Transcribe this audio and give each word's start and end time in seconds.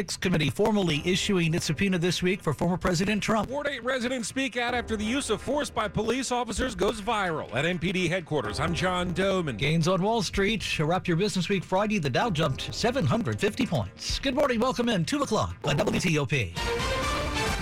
Committee 0.00 0.48
formally 0.48 1.02
issuing 1.04 1.52
its 1.52 1.66
subpoena 1.66 1.98
this 1.98 2.22
week 2.22 2.40
for 2.40 2.54
former 2.54 2.78
President 2.78 3.22
Trump. 3.22 3.50
Ward 3.50 3.66
8 3.66 3.84
residents 3.84 4.28
speak 4.28 4.56
out 4.56 4.74
after 4.74 4.96
the 4.96 5.04
use 5.04 5.28
of 5.28 5.42
force 5.42 5.68
by 5.68 5.88
police 5.88 6.32
officers 6.32 6.74
goes 6.74 7.02
viral 7.02 7.54
at 7.54 7.66
MPD 7.66 8.08
headquarters. 8.08 8.58
I'm 8.60 8.72
John 8.74 9.12
Domen. 9.12 9.58
Gains 9.58 9.88
on 9.88 10.02
Wall 10.02 10.22
Street. 10.22 10.78
Wrap 10.78 11.06
your 11.06 11.18
business 11.18 11.50
week 11.50 11.62
Friday. 11.62 11.98
The 11.98 12.08
Dow 12.08 12.30
jumped 12.30 12.74
750 12.74 13.66
points. 13.66 14.18
Good 14.18 14.34
morning. 14.34 14.58
Welcome 14.58 14.88
in. 14.88 15.04
2 15.04 15.22
o'clock 15.22 15.56
on 15.64 15.76
WTOP. 15.76 16.54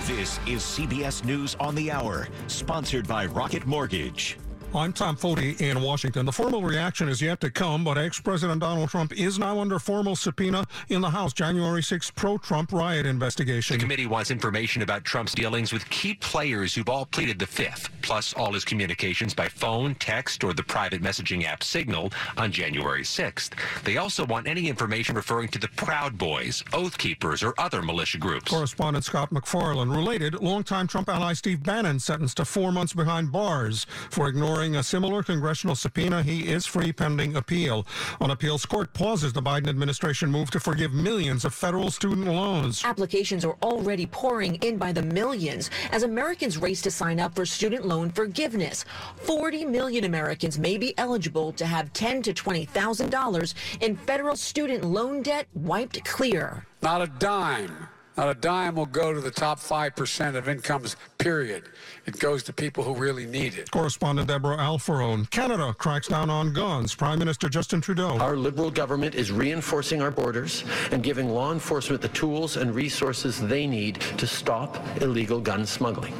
This 0.07 0.39
is 0.47 0.61
CBS 0.61 1.23
News 1.25 1.55
on 1.59 1.75
the 1.75 1.91
Hour, 1.91 2.29
sponsored 2.47 3.07
by 3.07 3.25
Rocket 3.25 3.67
Mortgage. 3.67 4.37
I'm 4.75 4.93
Tom 4.93 5.17
Foti 5.17 5.59
in 5.61 5.81
Washington. 5.81 6.27
The 6.27 6.31
formal 6.31 6.61
reaction 6.61 7.09
is 7.09 7.23
yet 7.23 7.41
to 7.41 7.49
come, 7.49 7.83
but 7.83 7.97
ex-President 7.97 8.59
Donald 8.59 8.89
Trump 8.89 9.11
is 9.13 9.39
now 9.39 9.59
under 9.59 9.79
formal 9.79 10.15
subpoena 10.15 10.63
in 10.89 11.01
the 11.01 11.09
House 11.09 11.33
January 11.33 11.81
6 11.81 12.11
pro-Trump 12.11 12.71
riot 12.71 13.07
investigation. 13.07 13.77
The 13.77 13.81
committee 13.81 14.05
wants 14.05 14.29
information 14.29 14.83
about 14.83 15.03
Trump's 15.03 15.33
dealings 15.33 15.73
with 15.73 15.89
key 15.89 16.13
players 16.13 16.75
who've 16.75 16.87
all 16.87 17.07
pleaded 17.07 17.39
the 17.39 17.47
fifth, 17.47 17.89
plus 18.03 18.33
all 18.35 18.53
his 18.53 18.63
communications 18.63 19.33
by 19.33 19.49
phone, 19.49 19.95
text, 19.95 20.43
or 20.43 20.53
the 20.53 20.61
private 20.61 21.01
messaging 21.01 21.45
app 21.45 21.63
Signal 21.63 22.11
on 22.37 22.51
January 22.51 23.01
6th. 23.01 23.53
They 23.83 23.97
also 23.97 24.23
want 24.27 24.47
any 24.47 24.69
information 24.69 25.15
referring 25.15 25.47
to 25.47 25.59
the 25.59 25.69
Proud 25.69 26.15
Boys, 26.15 26.63
Oath 26.73 26.95
Keepers, 26.99 27.41
or 27.41 27.55
other 27.57 27.81
militia 27.81 28.19
groups. 28.19 28.51
Correspondent 28.51 29.03
Scott 29.03 29.31
MacFarlane 29.31 29.89
related 29.89 30.35
longtime 30.35 30.85
Trump 30.85 31.09
ally 31.09 31.33
Steve 31.33 31.63
Bannon 31.63 31.99
sentenced 31.99 32.37
to 32.37 32.45
four 32.45 32.71
months 32.71 32.93
behind 32.93 33.31
bars 33.31 33.87
for 34.11 34.27
ignoring 34.27 34.58
a 34.59 34.83
similar 34.83 35.23
congressional 35.23 35.73
subpoena. 35.73 36.21
He 36.21 36.49
is 36.49 36.65
free 36.65 36.91
pending 36.91 37.37
appeal. 37.37 37.87
On 38.19 38.31
appeals 38.31 38.65
court 38.65 38.93
pauses 38.93 39.31
the 39.31 39.41
Biden 39.41 39.69
administration 39.69 40.29
move 40.29 40.51
to 40.51 40.59
forgive 40.59 40.91
millions 40.91 41.45
of 41.45 41.53
federal 41.53 41.89
student 41.89 42.27
loans. 42.27 42.83
Applications 42.83 43.45
are 43.45 43.55
already 43.63 44.05
pouring 44.05 44.55
in 44.55 44.77
by 44.77 44.91
the 44.91 45.01
millions 45.01 45.69
as 45.93 46.03
Americans 46.03 46.57
race 46.57 46.81
to 46.81 46.91
sign 46.91 47.21
up 47.21 47.33
for 47.35 47.45
student 47.45 47.85
loan 47.85 48.09
forgiveness. 48.09 48.83
40 49.15 49.63
million 49.63 50.03
Americans 50.03 50.59
may 50.59 50.77
be 50.77 50.93
eligible 50.97 51.53
to 51.53 51.65
have 51.65 51.93
ten 51.93 52.21
to 52.23 52.33
$20,000 52.33 53.53
in 53.79 53.95
federal 53.95 54.35
student 54.35 54.83
loan 54.83 55.21
debt 55.21 55.47
wiped 55.53 56.03
clear. 56.03 56.65
Not 56.81 57.01
a 57.01 57.07
dime 57.07 57.87
not 58.19 58.27
a 58.27 58.33
dime 58.33 58.75
will 58.75 58.85
go 58.85 59.13
to 59.13 59.21
the 59.21 59.31
top 59.31 59.61
5% 59.61 60.35
of 60.35 60.49
incomes, 60.49 60.97
period. 61.19 61.63
It 62.05 62.19
goes 62.19 62.43
to 62.43 62.53
people 62.53 62.83
who 62.83 62.93
really 62.93 63.25
need 63.25 63.53
it. 63.55 63.71
Correspondent 63.71 64.27
Deborah 64.27 64.57
Alfarone. 64.57 65.25
Canada 65.27 65.73
cracks 65.77 66.09
down 66.09 66.29
on 66.29 66.51
guns. 66.51 66.93
Prime 66.93 67.17
Minister 67.17 67.47
Justin 67.47 67.79
Trudeau. 67.79 68.17
Our 68.17 68.35
Liberal 68.35 68.71
government 68.71 69.15
is 69.15 69.31
reinforcing 69.31 70.01
our 70.01 70.11
borders 70.11 70.65
and 70.91 71.01
giving 71.01 71.29
law 71.29 71.53
enforcement 71.53 72.01
the 72.01 72.09
tools 72.09 72.57
and 72.57 72.75
resources 72.75 73.39
they 73.39 73.65
need 73.65 74.01
to 74.17 74.27
stop 74.27 74.77
illegal 75.01 75.39
gun 75.39 75.65
smuggling. 75.65 76.13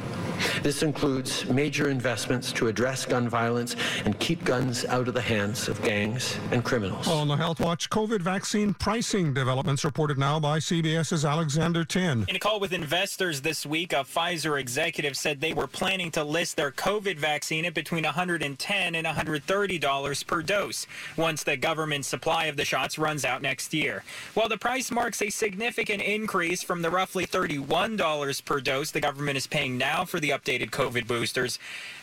This 0.62 0.82
includes 0.82 1.46
major 1.48 1.88
investments 1.88 2.52
to 2.52 2.68
address 2.68 3.06
gun 3.06 3.28
violence 3.28 3.76
and 4.04 4.18
keep 4.18 4.44
guns 4.44 4.84
out 4.84 5.08
of 5.08 5.14
the 5.14 5.20
hands 5.20 5.68
of 5.68 5.82
gangs 5.82 6.36
and 6.52 6.64
criminals. 6.64 7.08
On 7.08 7.28
the 7.28 7.36
Health 7.36 7.60
Watch, 7.60 7.90
COVID 7.90 8.20
vaccine 8.20 8.74
pricing 8.74 9.32
developments 9.34 9.84
reported 9.84 10.18
now 10.18 10.40
by 10.40 10.58
CBS's 10.58 11.24
Alexander 11.24 11.84
Tin. 11.84 12.24
In 12.28 12.36
a 12.36 12.38
call 12.38 12.60
with 12.60 12.72
investors 12.72 13.40
this 13.40 13.64
week, 13.66 13.92
a 13.92 14.04
Pfizer 14.04 14.58
executive 14.58 15.16
said 15.16 15.40
they 15.40 15.54
were 15.54 15.66
planning 15.66 16.10
to 16.12 16.24
list 16.24 16.56
their 16.56 16.70
COVID 16.70 17.16
vaccine 17.16 17.64
at 17.64 17.74
between 17.74 18.04
110 18.04 18.94
and 18.94 19.06
$130 19.06 20.26
per 20.26 20.42
dose 20.42 20.86
once 21.16 21.42
the 21.42 21.56
government 21.56 22.04
supply 22.04 22.46
of 22.46 22.56
the 22.56 22.64
shots 22.64 22.98
runs 22.98 23.24
out 23.24 23.42
next 23.42 23.74
year. 23.74 24.02
While 24.34 24.48
the 24.48 24.58
price 24.58 24.90
marks 24.90 25.22
a 25.22 25.30
significant 25.30 26.02
increase 26.02 26.62
from 26.62 26.82
the 26.82 26.90
roughly 26.90 27.26
$31 27.26 28.44
per 28.44 28.60
dose 28.60 28.90
the 28.90 29.00
government 29.00 29.36
is 29.36 29.46
paying 29.46 29.78
now 29.78 30.04
for 30.04 30.20
the 30.20 30.29
updated 30.30 30.70
COVID 30.70 31.06
boosters. 31.06 31.58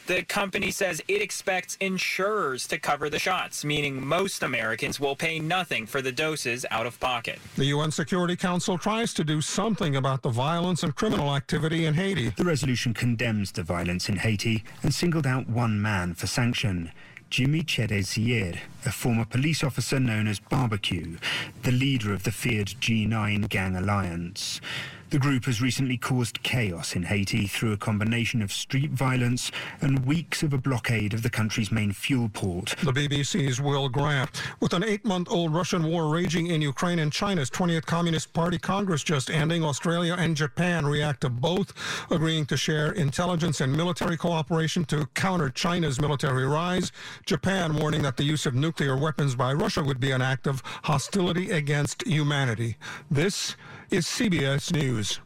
The 0.08 0.24
company 0.24 0.72
says 0.72 1.02
it 1.10 1.22
expects 1.22 1.76
insurers 1.82 2.66
to 2.68 2.80
cover 2.80 3.10
the 3.10 3.20
shots, 3.20 3.66
meaning 3.66 4.06
most 4.06 4.42
Americans 4.42 5.02
will 5.02 5.18
pay 5.18 5.38
nothing 5.38 5.86
for 5.86 6.02
the 6.02 6.14
doses 6.14 6.66
out 6.72 6.86
of 6.86 6.98
pocket. 7.00 7.40
The 7.58 7.66
UN 7.66 7.92
Security 7.92 8.38
Council 8.38 8.78
tries 8.78 9.14
to 9.16 9.26
do 9.26 9.42
something 9.42 9.98
about 9.98 10.22
the 10.22 10.30
violence 10.30 10.84
and 10.84 10.96
criminal 10.96 11.36
activity 11.36 11.86
in 11.86 11.94
Haiti. 11.94 12.30
The 12.30 12.46
resolution 12.46 12.94
condemns 12.94 13.52
the 13.52 13.64
violence 13.64 14.08
in 14.08 14.16
Haiti 14.16 14.64
and 14.82 14.94
singled 14.94 15.28
out 15.28 15.50
one 15.50 15.82
man 15.82 16.14
for 16.14 16.28
sanction. 16.28 16.92
Jimmy 17.30 17.62
Cherizier, 17.62 18.58
a 18.86 18.92
former 18.92 19.26
police 19.26 19.62
officer 19.62 20.00
known 20.00 20.28
as 20.28 20.40
Barbecue, 20.40 21.18
the 21.64 21.72
leader 21.72 22.14
of 22.14 22.24
the 22.24 22.32
feared 22.32 22.68
G9 22.68 23.50
gang 23.50 23.76
alliance. 23.76 24.62
The 25.10 25.20
group 25.20 25.46
has 25.46 25.62
recently 25.62 25.96
caused 25.96 26.44
chaos 26.44 26.94
in 26.94 27.04
Haiti 27.04 27.48
through 27.48 27.72
a 27.72 27.78
combination 27.78 28.42
of 28.42 28.52
street 28.52 28.92
violence 28.92 29.54
and 29.80 30.06
weeks 30.06 30.44
of 30.44 30.52
a 30.52 30.58
blockade 30.58 31.14
of 31.14 31.24
the 31.24 31.30
country's 31.30 31.72
main 31.72 31.94
fuel 31.94 32.28
port. 32.28 32.76
The 32.84 32.92
BBC's 32.92 33.62
Will 33.62 33.88
Grant. 33.88 34.30
With 34.60 34.74
an 34.74 34.84
eight 34.84 35.06
month 35.06 35.30
old 35.32 35.54
Russian 35.54 35.86
war 35.86 36.10
raging 36.10 36.48
in 36.48 36.62
Ukraine 36.62 37.00
and 37.00 37.14
China's 37.14 37.50
20th 37.50 37.86
Communist 37.86 38.34
Party 38.34 38.58
Congress 38.58 39.02
just 39.02 39.30
ending, 39.30 39.64
Australia 39.64 40.14
and 40.20 40.36
Japan 40.36 40.86
react 40.86 41.22
to 41.22 41.30
both, 41.30 41.72
agreeing 42.12 42.46
to 42.48 42.58
share 42.58 42.92
intelligence 42.92 43.62
and 43.62 43.72
military 43.72 44.18
cooperation 44.18 44.84
to 44.86 45.06
counter 45.14 45.50
China's 45.50 46.02
military 46.02 46.46
rise. 46.46 46.92
Japan 47.26 47.78
warning 47.78 48.02
that 48.02 48.18
the 48.18 48.26
use 48.26 48.46
of 48.46 48.56
nuclear 48.56 48.98
weapons 48.98 49.36
by 49.36 49.54
Russia 49.54 49.82
would 49.82 50.02
be 50.02 50.12
an 50.12 50.22
act 50.22 50.48
of 50.48 50.62
hostility 50.84 51.52
against 51.52 52.06
humanity. 52.06 52.76
This 53.10 53.56
is 53.90 54.06
CBS 54.06 54.74
News. 54.74 55.22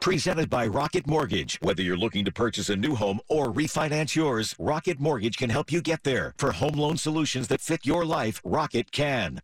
Presented 0.00 0.48
by 0.48 0.66
Rocket 0.66 1.06
Mortgage. 1.06 1.58
Whether 1.62 1.82
you're 1.82 1.96
looking 1.96 2.24
to 2.24 2.32
purchase 2.32 2.68
a 2.68 2.76
new 2.76 2.94
home 2.94 3.20
or 3.28 3.46
refinance 3.46 4.14
yours, 4.14 4.54
Rocket 4.58 5.00
Mortgage 5.00 5.36
can 5.36 5.50
help 5.50 5.72
you 5.72 5.80
get 5.80 6.02
there. 6.04 6.34
For 6.38 6.52
home 6.52 6.74
loan 6.74 6.96
solutions 6.96 7.48
that 7.48 7.60
fit 7.60 7.84
your 7.84 8.04
life, 8.04 8.40
Rocket 8.44 8.92
can. 8.92 9.40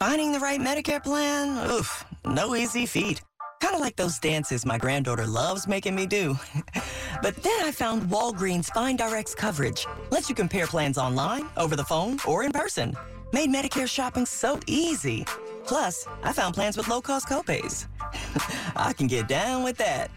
Finding 0.00 0.32
the 0.32 0.40
right 0.40 0.60
Medicare 0.60 1.02
plan? 1.02 1.70
Oof, 1.70 2.04
no 2.26 2.54
easy 2.54 2.86
feat. 2.86 3.22
Kind 3.60 3.74
of 3.74 3.80
like 3.80 3.96
those 3.96 4.18
dances 4.18 4.66
my 4.66 4.76
granddaughter 4.76 5.26
loves 5.26 5.66
making 5.66 5.94
me 5.94 6.06
do. 6.06 6.36
but 7.22 7.36
then 7.36 7.64
I 7.64 7.70
found 7.70 8.02
Walgreens 8.10 8.66
Find 8.66 9.00
RX 9.00 9.34
coverage. 9.34 9.86
Lets 10.10 10.28
you 10.28 10.34
compare 10.34 10.66
plans 10.66 10.98
online, 10.98 11.46
over 11.56 11.76
the 11.76 11.84
phone, 11.84 12.18
or 12.26 12.42
in 12.42 12.52
person. 12.52 12.96
Made 13.32 13.50
Medicare 13.50 13.88
shopping 13.88 14.26
so 14.26 14.60
easy. 14.66 15.24
Plus, 15.66 16.06
I 16.22 16.32
found 16.32 16.54
plans 16.54 16.76
with 16.76 16.88
low-cost 16.88 17.28
copays. 17.28 17.86
I 18.76 18.92
can 18.92 19.06
get 19.06 19.26
down 19.28 19.64
with 19.64 19.78
that. 19.78 20.10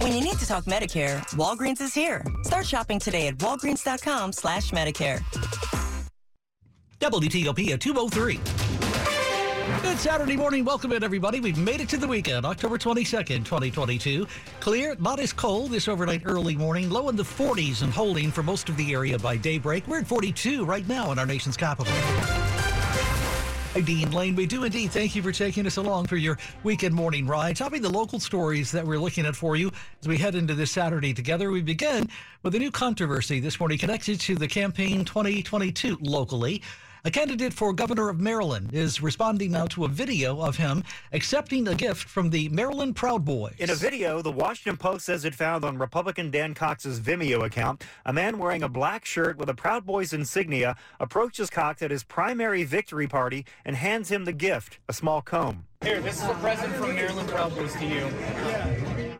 When 0.00 0.12
you 0.12 0.22
need 0.22 0.38
to 0.38 0.46
talk 0.46 0.64
Medicare, 0.64 1.20
Walgreens 1.34 1.80
is 1.80 1.94
here. 1.94 2.24
Start 2.42 2.66
shopping 2.66 2.98
today 2.98 3.28
at 3.28 3.38
walgreens.com 3.38 4.32
slash 4.32 4.70
Medicare. 4.70 5.20
WTOP 7.00 7.70
at 7.70 7.80
203. 7.80 8.65
Good 9.86 10.00
Saturday 10.00 10.36
morning. 10.36 10.64
Welcome 10.64 10.90
in, 10.90 11.04
everybody. 11.04 11.38
We've 11.38 11.56
made 11.56 11.80
it 11.80 11.88
to 11.90 11.96
the 11.96 12.08
weekend, 12.08 12.44
October 12.44 12.76
22nd, 12.76 13.44
2022. 13.44 14.26
Clear, 14.58 14.96
not 14.98 15.20
as 15.20 15.32
cold 15.32 15.70
this 15.70 15.86
overnight 15.86 16.22
early 16.24 16.56
morning. 16.56 16.90
Low 16.90 17.08
in 17.08 17.14
the 17.14 17.22
40s 17.22 17.82
and 17.82 17.92
holding 17.92 18.32
for 18.32 18.42
most 18.42 18.68
of 18.68 18.76
the 18.76 18.92
area 18.92 19.16
by 19.16 19.36
daybreak. 19.36 19.86
We're 19.86 20.00
at 20.00 20.06
42 20.08 20.64
right 20.64 20.86
now 20.88 21.12
in 21.12 21.20
our 21.20 21.24
nation's 21.24 21.56
capital. 21.56 21.92
I'm 23.76 23.84
Dean 23.84 24.10
Lane. 24.10 24.34
We 24.34 24.44
do 24.44 24.64
indeed 24.64 24.90
thank 24.90 25.14
you 25.14 25.22
for 25.22 25.30
taking 25.30 25.68
us 25.68 25.76
along 25.76 26.06
for 26.06 26.16
your 26.16 26.36
weekend 26.64 26.92
morning 26.92 27.24
ride. 27.24 27.54
Topping 27.54 27.80
the 27.80 27.88
local 27.88 28.18
stories 28.18 28.72
that 28.72 28.84
we're 28.84 28.98
looking 28.98 29.24
at 29.24 29.36
for 29.36 29.54
you 29.54 29.70
as 30.00 30.08
we 30.08 30.18
head 30.18 30.34
into 30.34 30.54
this 30.54 30.72
Saturday 30.72 31.14
together. 31.14 31.52
We 31.52 31.62
begin 31.62 32.10
with 32.42 32.56
a 32.56 32.58
new 32.58 32.72
controversy 32.72 33.38
this 33.38 33.60
morning 33.60 33.78
connected 33.78 34.18
to 34.22 34.34
the 34.34 34.48
campaign 34.48 35.04
2022 35.04 35.98
locally. 36.00 36.60
A 37.06 37.10
candidate 37.10 37.52
for 37.52 37.72
governor 37.72 38.08
of 38.08 38.18
Maryland 38.18 38.70
is 38.72 39.00
responding 39.00 39.52
now 39.52 39.66
to 39.66 39.84
a 39.84 39.88
video 39.88 40.40
of 40.40 40.56
him 40.56 40.82
accepting 41.12 41.68
a 41.68 41.74
gift 41.76 42.08
from 42.08 42.30
the 42.30 42.48
Maryland 42.48 42.96
Proud 42.96 43.24
Boys. 43.24 43.54
In 43.60 43.70
a 43.70 43.76
video, 43.76 44.22
the 44.22 44.32
Washington 44.32 44.76
Post 44.76 45.06
says 45.06 45.24
it 45.24 45.32
found 45.32 45.64
on 45.64 45.78
Republican 45.78 46.32
Dan 46.32 46.52
Cox's 46.52 46.98
Vimeo 46.98 47.46
account, 47.46 47.84
a 48.04 48.12
man 48.12 48.38
wearing 48.38 48.64
a 48.64 48.68
black 48.68 49.04
shirt 49.04 49.38
with 49.38 49.48
a 49.48 49.54
Proud 49.54 49.86
Boys 49.86 50.12
insignia 50.12 50.74
approaches 50.98 51.48
Cox 51.48 51.80
at 51.80 51.92
his 51.92 52.02
primary 52.02 52.64
victory 52.64 53.06
party 53.06 53.46
and 53.64 53.76
hands 53.76 54.10
him 54.10 54.24
the 54.24 54.32
gift, 54.32 54.80
a 54.88 54.92
small 54.92 55.22
comb. 55.22 55.64
Here, 55.84 56.00
this 56.00 56.20
is 56.20 56.28
a 56.28 56.34
present 56.34 56.74
from 56.74 56.96
Maryland 56.96 57.28
Proud 57.28 57.54
Boys 57.54 57.72
to 57.74 57.86
you. 57.86 58.10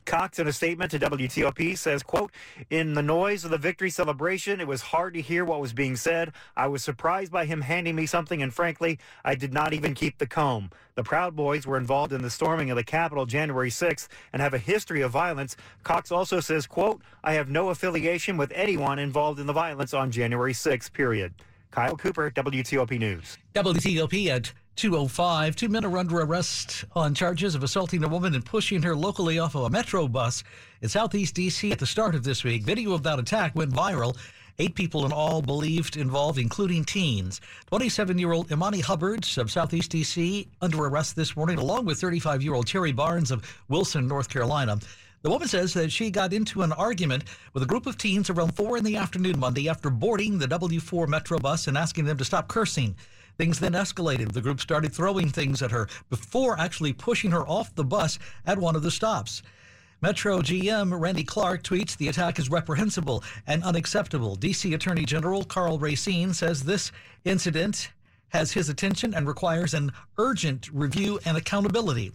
Cox, 0.06 0.38
in 0.38 0.46
a 0.46 0.52
statement 0.52 0.92
to 0.92 0.98
WTOP, 0.98 1.76
says, 1.76 2.02
quote, 2.02 2.30
in 2.70 2.94
the 2.94 3.02
noise 3.02 3.44
of 3.44 3.50
the 3.50 3.58
victory 3.58 3.90
celebration, 3.90 4.60
it 4.60 4.66
was 4.66 4.80
hard 4.80 5.12
to 5.14 5.20
hear 5.20 5.44
what 5.44 5.60
was 5.60 5.72
being 5.72 5.96
said. 5.96 6.32
I 6.56 6.68
was 6.68 6.82
surprised 6.82 7.32
by 7.32 7.44
him 7.44 7.60
handing 7.60 7.96
me 7.96 8.06
something, 8.06 8.42
and 8.42 8.54
frankly, 8.54 8.98
I 9.24 9.34
did 9.34 9.52
not 9.52 9.72
even 9.72 9.94
keep 9.94 10.18
the 10.18 10.26
comb. 10.26 10.70
The 10.94 11.02
Proud 11.02 11.36
Boys 11.36 11.66
were 11.66 11.76
involved 11.76 12.12
in 12.12 12.22
the 12.22 12.30
storming 12.30 12.70
of 12.70 12.76
the 12.76 12.84
Capitol 12.84 13.26
January 13.26 13.70
6th 13.70 14.08
and 14.32 14.40
have 14.40 14.54
a 14.54 14.58
history 14.58 15.02
of 15.02 15.10
violence. 15.10 15.56
Cox 15.82 16.10
also 16.10 16.40
says, 16.40 16.66
quote, 16.66 17.02
I 17.22 17.34
have 17.34 17.50
no 17.50 17.68
affiliation 17.68 18.36
with 18.36 18.52
anyone 18.54 18.98
involved 18.98 19.40
in 19.40 19.46
the 19.46 19.52
violence 19.52 19.92
on 19.92 20.10
January 20.10 20.54
6th, 20.54 20.92
period. 20.92 21.34
Kyle 21.70 21.96
Cooper, 21.96 22.30
WTOP 22.30 22.98
News. 22.98 23.36
WTOP 23.54 24.28
at 24.28 24.52
205. 24.76 25.56
Two 25.56 25.68
men 25.70 25.86
are 25.86 25.96
under 25.96 26.20
arrest 26.20 26.84
on 26.94 27.14
charges 27.14 27.54
of 27.54 27.62
assaulting 27.62 28.04
a 28.04 28.08
woman 28.08 28.34
and 28.34 28.44
pushing 28.44 28.82
her 28.82 28.94
locally 28.94 29.38
off 29.38 29.54
of 29.54 29.64
a 29.64 29.70
metro 29.70 30.06
bus 30.06 30.44
in 30.82 30.88
southeast 30.88 31.34
D.C. 31.34 31.72
at 31.72 31.78
the 31.78 31.86
start 31.86 32.14
of 32.14 32.24
this 32.24 32.44
week. 32.44 32.62
Video 32.62 32.92
of 32.92 33.02
that 33.02 33.18
attack 33.18 33.56
went 33.56 33.72
viral. 33.72 34.16
Eight 34.58 34.74
people 34.74 35.06
in 35.06 35.12
all 35.12 35.40
believed 35.40 35.96
involved, 35.96 36.38
including 36.38 36.84
teens. 36.84 37.40
27 37.68 38.18
year 38.18 38.32
old 38.32 38.52
Imani 38.52 38.80
Hubbards 38.80 39.38
of 39.38 39.50
Southeast 39.50 39.90
D.C. 39.90 40.46
under 40.60 40.84
arrest 40.84 41.16
this 41.16 41.34
morning, 41.36 41.58
along 41.58 41.86
with 41.86 41.98
35 41.98 42.42
year 42.42 42.54
old 42.54 42.66
Terry 42.66 42.92
Barnes 42.92 43.30
of 43.30 43.44
Wilson, 43.68 44.06
North 44.06 44.28
Carolina. 44.28 44.78
The 45.22 45.30
woman 45.30 45.48
says 45.48 45.72
that 45.72 45.90
she 45.90 46.10
got 46.10 46.34
into 46.34 46.60
an 46.62 46.72
argument 46.72 47.24
with 47.54 47.62
a 47.62 47.66
group 47.66 47.86
of 47.86 47.96
teens 47.96 48.28
around 48.28 48.54
4 48.54 48.76
in 48.76 48.84
the 48.84 48.96
afternoon 48.96 49.40
Monday 49.40 49.68
after 49.68 49.88
boarding 49.88 50.38
the 50.38 50.46
W4 50.46 51.08
Metro 51.08 51.38
bus 51.38 51.66
and 51.66 51.78
asking 51.78 52.04
them 52.04 52.18
to 52.18 52.24
stop 52.24 52.46
cursing. 52.46 52.94
Things 53.38 53.58
then 53.60 53.72
escalated. 53.72 54.32
The 54.32 54.40
group 54.40 54.60
started 54.60 54.92
throwing 54.92 55.28
things 55.28 55.62
at 55.62 55.70
her 55.70 55.88
before 56.08 56.58
actually 56.58 56.92
pushing 56.92 57.30
her 57.32 57.46
off 57.46 57.74
the 57.74 57.84
bus 57.84 58.18
at 58.46 58.58
one 58.58 58.76
of 58.76 58.82
the 58.82 58.90
stops. 58.90 59.42
Metro 60.02 60.40
GM 60.40 60.98
Randy 60.98 61.24
Clarke 61.24 61.62
tweets 61.62 61.96
the 61.96 62.08
attack 62.08 62.38
is 62.38 62.50
reprehensible 62.50 63.24
and 63.46 63.64
unacceptable. 63.64 64.36
DC 64.36 64.74
Attorney 64.74 65.04
General 65.04 65.42
Karl 65.44 65.78
Racine 65.78 66.34
says 66.34 66.62
this 66.62 66.92
incident 67.24 67.90
has 68.28 68.52
his 68.52 68.68
attention 68.68 69.14
and 69.14 69.26
requires 69.26 69.72
an 69.72 69.92
urgent 70.18 70.68
review 70.72 71.18
and 71.24 71.36
accountability. 71.36 72.12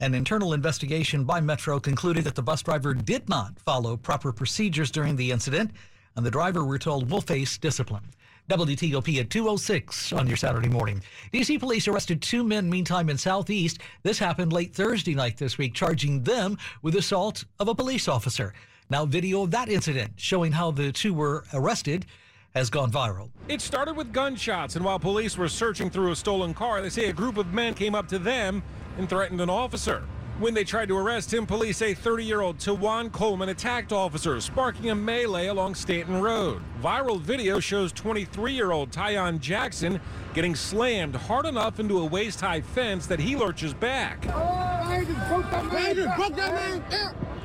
An 0.00 0.14
internal 0.14 0.52
investigation 0.52 1.24
by 1.24 1.40
Metro 1.40 1.80
concluded 1.80 2.24
that 2.24 2.34
the 2.34 2.42
bus 2.42 2.62
driver 2.62 2.94
did 2.94 3.28
not 3.28 3.58
follow 3.58 3.96
proper 3.96 4.32
procedures 4.32 4.90
during 4.90 5.16
the 5.16 5.30
incident, 5.30 5.72
and 6.16 6.24
the 6.24 6.30
driver, 6.30 6.64
we're 6.64 6.78
told, 6.78 7.10
will 7.10 7.20
face 7.20 7.58
discipline. 7.58 8.04
WTOP 8.48 9.20
at 9.20 9.28
206 9.28 10.14
on 10.14 10.26
your 10.26 10.38
Saturday 10.38 10.70
morning. 10.70 11.02
DC 11.34 11.60
police 11.60 11.86
arrested 11.86 12.22
two 12.22 12.42
men 12.42 12.70
meantime 12.70 13.10
in 13.10 13.18
Southeast. 13.18 13.80
This 14.02 14.18
happened 14.18 14.54
late 14.54 14.74
Thursday 14.74 15.14
night 15.14 15.36
this 15.36 15.58
week, 15.58 15.74
charging 15.74 16.22
them 16.22 16.56
with 16.80 16.96
assault 16.96 17.44
of 17.60 17.68
a 17.68 17.74
police 17.74 18.08
officer. 18.08 18.54
Now, 18.88 19.04
video 19.04 19.42
of 19.42 19.50
that 19.50 19.68
incident 19.68 20.12
showing 20.16 20.52
how 20.52 20.70
the 20.70 20.92
two 20.92 21.12
were 21.12 21.44
arrested 21.52 22.06
has 22.54 22.70
gone 22.70 22.90
viral. 22.90 23.28
It 23.48 23.60
started 23.60 23.94
with 23.94 24.14
gunshots, 24.14 24.76
and 24.76 24.84
while 24.84 24.98
police 24.98 25.36
were 25.36 25.50
searching 25.50 25.90
through 25.90 26.12
a 26.12 26.16
stolen 26.16 26.54
car, 26.54 26.80
they 26.80 26.88
say 26.88 27.10
a 27.10 27.12
group 27.12 27.36
of 27.36 27.52
men 27.52 27.74
came 27.74 27.94
up 27.94 28.08
to 28.08 28.18
them 28.18 28.62
and 28.96 29.10
threatened 29.10 29.42
an 29.42 29.50
officer. 29.50 30.04
When 30.38 30.54
they 30.54 30.62
tried 30.62 30.86
to 30.86 30.96
arrest 30.96 31.34
him, 31.34 31.46
police 31.46 31.78
say 31.78 31.94
30 31.94 32.22
year 32.24 32.42
old 32.42 32.58
Tawan 32.58 33.10
Coleman 33.10 33.48
attacked 33.48 33.92
officers, 33.92 34.44
sparking 34.44 34.90
a 34.90 34.94
melee 34.94 35.48
along 35.48 35.74
Stanton 35.74 36.20
Road. 36.20 36.62
Viral 36.80 37.20
video 37.20 37.58
shows 37.58 37.90
23 37.90 38.52
year 38.52 38.70
old 38.70 38.92
Tyon 38.92 39.40
Jackson 39.40 40.00
getting 40.34 40.54
slammed 40.54 41.16
hard 41.16 41.44
enough 41.44 41.80
into 41.80 41.98
a 41.98 42.04
waist 42.04 42.40
high 42.40 42.60
fence 42.60 43.08
that 43.08 43.18
he 43.18 43.34
lurches 43.34 43.74
back. 43.74 44.22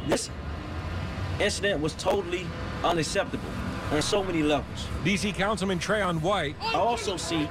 This 0.07 0.29
incident 1.39 1.81
was 1.81 1.93
totally 1.95 2.45
unacceptable 2.83 3.49
on 3.91 4.03
so 4.03 4.23
many 4.23 4.43
levels. 4.43 4.85
DC 5.03 5.33
Councilman 5.33 5.79
Trayon 5.79 6.21
White. 6.21 6.55
I 6.61 6.75
also 6.75 7.17
see 7.17 7.49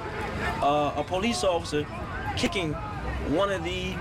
uh, 0.61 0.93
a 0.95 1.03
police 1.03 1.43
officer 1.43 1.85
kicking 2.37 2.71
one 3.29 3.51
of 3.51 3.63
the 3.65 3.93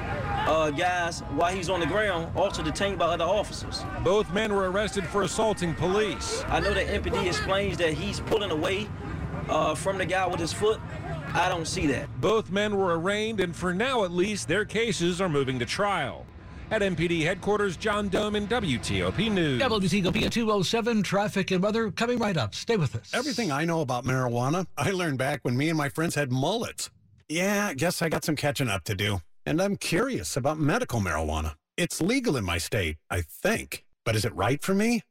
uh, 0.46 0.70
guys 0.70 1.20
while 1.34 1.54
he's 1.54 1.68
on 1.68 1.80
the 1.80 1.86
ground, 1.86 2.36
also 2.36 2.62
detained 2.62 2.98
by 2.98 3.06
other 3.06 3.24
officers. 3.24 3.84
Both 4.02 4.32
men 4.32 4.54
were 4.54 4.70
arrested 4.70 5.06
for 5.06 5.22
assaulting 5.22 5.74
police. 5.74 6.44
I 6.48 6.60
know 6.60 6.74
that 6.74 6.86
MPD 6.86 7.26
explains 7.26 7.76
that 7.78 7.94
he's 7.94 8.20
pulling 8.20 8.50
away 8.50 8.88
uh, 9.48 9.74
from 9.74 9.98
the 9.98 10.06
guy 10.06 10.26
with 10.26 10.40
his 10.40 10.52
foot. 10.52 10.80
I 11.34 11.48
don't 11.48 11.66
see 11.66 11.86
that. 11.88 12.08
Both 12.20 12.50
men 12.50 12.76
were 12.76 12.98
arraigned, 12.98 13.40
and 13.40 13.56
for 13.56 13.72
now 13.72 14.04
at 14.04 14.10
least, 14.10 14.48
their 14.48 14.64
cases 14.64 15.20
are 15.20 15.28
moving 15.28 15.58
to 15.60 15.66
trial. 15.66 16.26
At 16.70 16.80
MPD 16.80 17.22
headquarters, 17.22 17.76
John 17.76 18.08
Domen 18.08 18.48
WTOP 18.48 19.30
News. 19.30 19.60
WTOP 19.60 20.22
at 20.22 20.32
207, 20.32 21.02
traffic 21.02 21.50
and 21.50 21.62
weather 21.62 21.90
coming 21.90 22.18
right 22.18 22.36
up. 22.36 22.54
Stay 22.54 22.78
with 22.78 22.96
us. 22.96 23.10
Everything 23.12 23.52
I 23.52 23.66
know 23.66 23.82
about 23.82 24.04
marijuana, 24.04 24.66
I 24.78 24.90
learned 24.90 25.18
back 25.18 25.40
when 25.42 25.56
me 25.56 25.68
and 25.68 25.76
my 25.76 25.90
friends 25.90 26.14
had 26.14 26.32
mullets. 26.32 26.90
Yeah, 27.28 27.68
I 27.68 27.74
guess 27.74 28.00
I 28.00 28.08
got 28.08 28.24
some 28.24 28.36
catching 28.36 28.68
up 28.68 28.84
to 28.84 28.94
do. 28.94 29.20
And 29.44 29.60
I'm 29.60 29.76
curious 29.76 30.36
about 30.36 30.58
medical 30.58 31.00
marijuana. 31.00 31.54
It's 31.76 32.00
legal 32.00 32.36
in 32.36 32.44
my 32.44 32.58
state, 32.58 32.96
I 33.10 33.22
think. 33.22 33.84
But 34.04 34.16
is 34.16 34.24
it 34.24 34.34
right 34.34 34.62
for 34.62 34.74
me? 34.74 35.02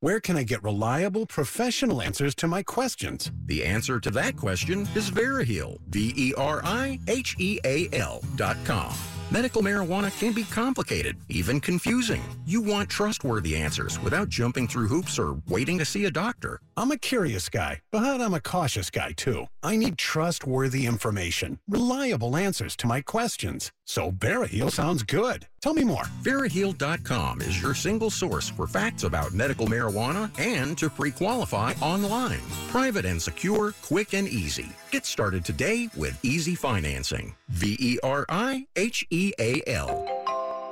Where 0.00 0.20
can 0.20 0.36
I 0.36 0.44
get 0.44 0.62
reliable, 0.64 1.26
professional 1.26 2.00
answers 2.00 2.34
to 2.36 2.48
my 2.48 2.62
questions? 2.62 3.30
The 3.46 3.64
answer 3.64 4.00
to 4.00 4.10
that 4.12 4.36
question 4.36 4.88
is 4.94 5.10
Veriheal. 5.10 5.78
V 5.88 6.14
E 6.16 6.34
R 6.36 6.62
I 6.64 6.98
H 7.06 7.36
E 7.38 7.58
A 7.64 7.88
L 7.92 8.22
dot 8.36 8.56
com. 8.64 8.94
Medical 9.32 9.62
marijuana 9.62 10.10
can 10.18 10.32
be 10.32 10.42
complicated, 10.42 11.16
even 11.28 11.60
confusing. 11.60 12.20
You 12.44 12.60
want 12.60 12.88
trustworthy 12.88 13.54
answers 13.54 14.00
without 14.00 14.28
jumping 14.28 14.66
through 14.66 14.88
hoops 14.88 15.20
or 15.20 15.36
waiting 15.46 15.78
to 15.78 15.84
see 15.84 16.06
a 16.06 16.10
doctor. 16.10 16.58
I'm 16.76 16.90
a 16.90 16.96
curious 16.96 17.48
guy, 17.48 17.80
but 17.92 18.20
I'm 18.20 18.34
a 18.34 18.40
cautious 18.40 18.90
guy 18.90 19.12
too. 19.12 19.46
I 19.62 19.76
need 19.76 19.98
trustworthy 19.98 20.84
information, 20.84 21.60
reliable 21.68 22.36
answers 22.36 22.74
to 22.78 22.88
my 22.88 23.02
questions. 23.02 23.70
So 23.84 24.10
Veriheal 24.10 24.72
sounds 24.72 25.04
good. 25.04 25.46
Tell 25.62 25.74
me 25.74 25.84
more. 25.84 26.04
Veriheal.com 26.22 27.42
is 27.42 27.60
your 27.60 27.74
single 27.74 28.08
source 28.10 28.48
for 28.48 28.66
facts 28.66 29.02
about 29.04 29.34
medical 29.34 29.66
marijuana 29.66 30.30
and 30.38 30.78
to 30.78 30.88
pre-qualify 30.88 31.74
online. 31.82 32.40
Private 32.68 33.04
and 33.04 33.20
secure, 33.20 33.74
quick 33.82 34.14
and 34.14 34.26
easy. 34.26 34.70
Get 34.90 35.04
started 35.04 35.44
today 35.44 35.90
with 35.96 36.18
easy 36.24 36.54
financing. 36.54 37.34
V-E-R-I-H-E-A-L. 37.50 37.92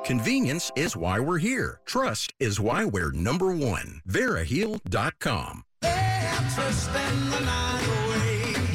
Convenience 0.05 0.73
is 0.75 0.97
why 0.97 1.21
we're 1.21 1.37
here. 1.39 1.81
Trust 1.85 2.33
is 2.41 2.59
why 2.59 2.87
we're 2.87 3.13
number 3.13 3.53
one. 3.53 4.01
Veriheal.com. 4.09 5.65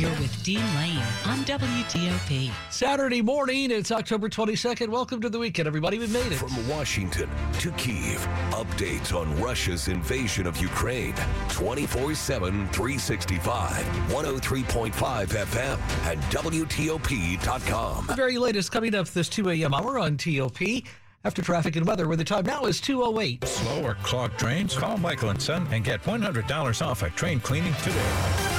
You're 0.03 0.11
with 0.19 0.43
Dean 0.43 0.59
Lane 0.75 0.97
on 1.23 1.45
WTOP. 1.45 2.51
Saturday 2.69 3.21
morning, 3.21 3.71
it's 3.71 3.89
October 3.89 4.27
22nd. 4.27 4.89
Welcome 4.89 5.21
to 5.21 5.29
the 5.29 5.39
weekend, 5.39 5.65
everybody. 5.65 5.97
We 5.97 6.07
made 6.07 6.29
it. 6.29 6.39
From 6.39 6.67
Washington 6.67 7.29
to 7.59 7.71
Kiev, 7.71 8.19
updates 8.49 9.17
on 9.17 9.33
Russia's 9.39 9.87
invasion 9.87 10.45
of 10.45 10.57
Ukraine 10.57 11.15
24 11.51 12.15
7, 12.15 12.67
365, 12.67 13.85
103.5 14.09 14.91
FM, 14.91 16.11
and 16.11 16.21
WTOP.com. 16.23 18.07
The 18.07 18.15
very 18.15 18.37
latest 18.37 18.73
coming 18.73 18.95
up 18.95 19.07
this 19.07 19.29
2 19.29 19.51
a.m. 19.51 19.73
hour 19.73 19.99
on 19.99 20.17
TOP. 20.17 20.59
After 21.23 21.41
traffic 21.41 21.77
and 21.77 21.87
weather, 21.87 22.09
where 22.09 22.17
the 22.17 22.25
time 22.25 22.45
now 22.45 22.65
is 22.65 22.81
208. 22.81 23.45
Slow 23.45 23.83
or 23.83 23.95
clogged 24.03 24.35
drains? 24.35 24.75
Call 24.75 24.97
Michael 24.97 25.29
and 25.29 25.41
Son 25.41 25.65
and 25.71 25.81
get 25.81 26.03
$100 26.03 26.85
off 26.85 27.03
a 27.03 27.09
train 27.11 27.39
cleaning 27.39 27.73
today. 27.75 28.52